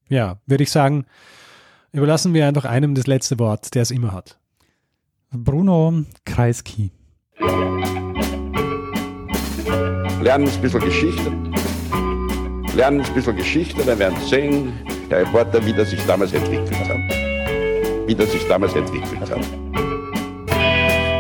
Ja, 0.09 0.41
würde 0.47 0.65
ich 0.65 0.71
sagen, 0.71 1.07
überlassen 1.93 2.35
wir 2.35 2.47
einfach 2.47 2.65
einem 2.65 2.95
das 2.95 3.07
letzte 3.07 3.39
Wort, 3.39 3.75
der 3.75 3.83
es 3.83 3.91
immer 3.91 4.13
hat. 4.13 4.39
Bruno 5.33 6.05
Kreisky. 6.25 6.91
Lernen 10.21 10.49
ein 10.49 10.61
bisschen 10.61 10.81
Geschichte. 10.81 11.33
Lernen 12.77 13.01
ein 13.01 13.15
bisschen 13.15 13.37
Geschichte, 13.37 13.83
dann 13.85 13.99
werden 13.99 14.19
Sie 14.21 14.29
sehen, 14.29 14.73
der 15.11 15.21
Reporter, 15.21 15.65
wie 15.65 15.73
das 15.73 15.91
sich 15.91 16.05
damals 16.07 16.33
entwickelt 16.33 16.89
hat. 16.89 16.99
Wie 18.07 18.15
das 18.15 18.31
sich 18.31 18.47
damals 18.49 18.75
entwickelt 18.75 19.31
hat. 19.31 19.41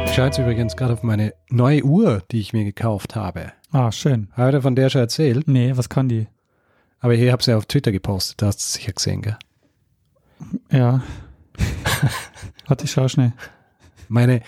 Ich 0.07 0.15
schaue 0.15 0.27
jetzt 0.27 0.39
übrigens 0.39 0.77
gerade 0.77 0.93
auf 0.93 1.03
meine 1.03 1.35
neue 1.49 1.85
Uhr, 1.85 2.23
die 2.31 2.41
ich 2.41 2.53
mir 2.53 2.65
gekauft 2.65 3.17
habe. 3.17 3.53
Ah, 3.71 3.93
schön. 3.93 4.29
Habe 4.33 4.57
ich 4.57 4.63
von 4.63 4.75
der 4.75 4.91
schon 4.91 5.03
erzählt? 5.03 5.49
Nee, 5.49 5.73
was 5.77 5.89
kann 5.89 6.09
die? 6.09 6.27
Aber 6.99 7.15
ich 7.15 7.31
habe 7.31 7.43
sie 7.43 7.55
auf 7.55 7.67
Twitter 7.67 7.93
gepostet, 7.93 8.43
da 8.43 8.47
hast 8.47 8.59
du 8.59 8.63
es 8.63 8.73
sicher 8.75 8.93
gesehen, 8.93 9.23
gell? 9.23 9.39
Ja. 10.71 11.03
Warte, 12.67 12.85
ich 12.85 12.91
schau 12.93 13.09
schnell. 13.09 13.33
Meine 14.09 14.41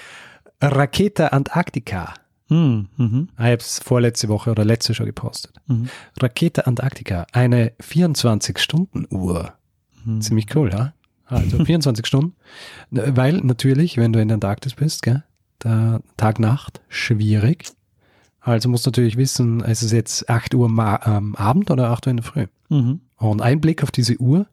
Raketa 0.60 1.28
Antarktika. 1.28 2.14
Hm, 2.48 2.88
mhm, 2.96 3.28
Ah, 3.36 3.44
Ich 3.46 3.52
habe 3.52 3.56
es 3.56 3.78
vorletzte 3.78 4.28
Woche 4.28 4.50
oder 4.50 4.64
letzte 4.64 4.94
schon 4.94 5.06
gepostet. 5.06 5.54
mhm, 5.66 5.88
Raketa 6.20 6.62
Antarktika, 6.62 7.26
eine 7.32 7.72
24-Stunden-Uhr. 7.80 9.52
mhm. 10.04 10.20
Ziemlich 10.20 10.54
cool, 10.54 10.70
ja? 10.70 10.92
Also 11.26 11.64
24 11.64 12.06
Stunden. 12.06 12.34
Weil 12.90 13.38
natürlich, 13.38 13.96
wenn 13.96 14.12
du 14.12 14.20
in 14.20 14.28
der 14.28 14.34
Antarktis 14.36 14.74
bist, 14.74 15.02
gell, 15.02 15.22
Tag-Nacht, 16.16 16.80
schwierig. 16.88 17.66
Also 18.40 18.68
musst 18.68 18.84
du 18.84 18.90
natürlich 18.90 19.16
wissen, 19.16 19.60
ist 19.60 19.82
es 19.82 19.92
jetzt 19.92 20.28
8 20.28 20.54
Uhr 20.54 20.66
am 20.68 21.34
Abend 21.36 21.70
oder 21.70 21.90
8 21.90 22.06
Uhr 22.06 22.10
in 22.10 22.16
der 22.16 22.24
Früh? 22.24 22.46
Mhm. 22.68 23.00
Und 23.16 23.40
ein 23.40 23.60
Blick 23.60 23.82
auf 23.84 23.92
diese 23.92 24.16
Uhr 24.20 24.46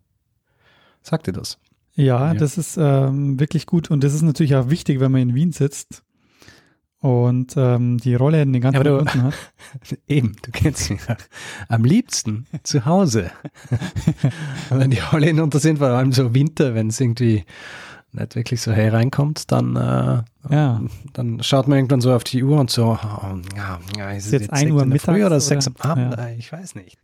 sagt 1.09 1.27
dir 1.27 1.33
das. 1.33 1.57
Ja, 1.95 2.27
Ja. 2.27 2.33
das 2.33 2.57
ist 2.57 2.77
ähm, 2.79 3.39
wirklich 3.39 3.65
gut 3.65 3.91
und 3.91 4.03
das 4.03 4.13
ist 4.13 4.21
natürlich 4.21 4.55
auch 4.55 4.69
wichtig, 4.69 4.99
wenn 4.99 5.11
man 5.11 5.21
in 5.21 5.35
Wien 5.35 5.51
sitzt 5.51 6.03
und 7.01 7.53
ähm, 7.57 7.97
die 7.97 8.15
Rolle 8.15 8.45
den 8.45 8.59
ganzen 8.61 8.83
du- 8.83 8.99
unten 8.99 9.23
hat. 9.23 9.33
Eben, 10.07 10.35
du 10.41 10.51
kennst 10.51 10.89
mich. 10.89 11.01
ja. 11.07 11.17
Am 11.67 11.83
liebsten 11.83 12.45
zu 12.63 12.85
Hause. 12.85 13.31
Wenn 14.69 14.91
die 14.91 15.01
alle 15.01 15.27
hinunter 15.27 15.59
sind, 15.59 15.79
vor 15.79 15.87
allem 15.87 16.11
so 16.11 16.33
Winter, 16.33 16.75
wenn 16.75 16.87
es 16.87 16.99
irgendwie 16.99 17.45
nicht 18.11 18.35
wirklich 18.35 18.61
so 18.61 18.71
hereinkommt, 18.71 19.51
dann, 19.51 19.75
äh, 19.75 20.23
Ja. 20.53 20.81
dann 21.13 21.41
schaut 21.43 21.67
man 21.67 21.77
irgendwann 21.77 22.01
so 22.01 22.13
auf 22.13 22.23
die 22.23 22.43
Uhr 22.43 22.59
und 22.59 22.69
so, 22.69 22.97
oh, 23.01 23.37
ja, 23.55 23.79
ja, 23.97 24.11
ist 24.11 24.25
es 24.27 24.31
jetzt 24.31 24.41
jetzt, 24.43 24.51
1 24.53 24.59
sechs 24.61 24.71
Uhr 24.73 24.83
in 24.83 24.89
der 24.89 24.99
Früh 24.99 25.11
mittags 25.13 25.25
oder 25.27 25.39
6 25.39 25.67
am 25.67 25.73
oder? 25.75 25.85
Abend? 25.85 26.17
Ja. 26.17 26.25
Äh, 26.27 26.35
Ich 26.37 26.51
weiß 26.51 26.75
nicht. 26.75 26.97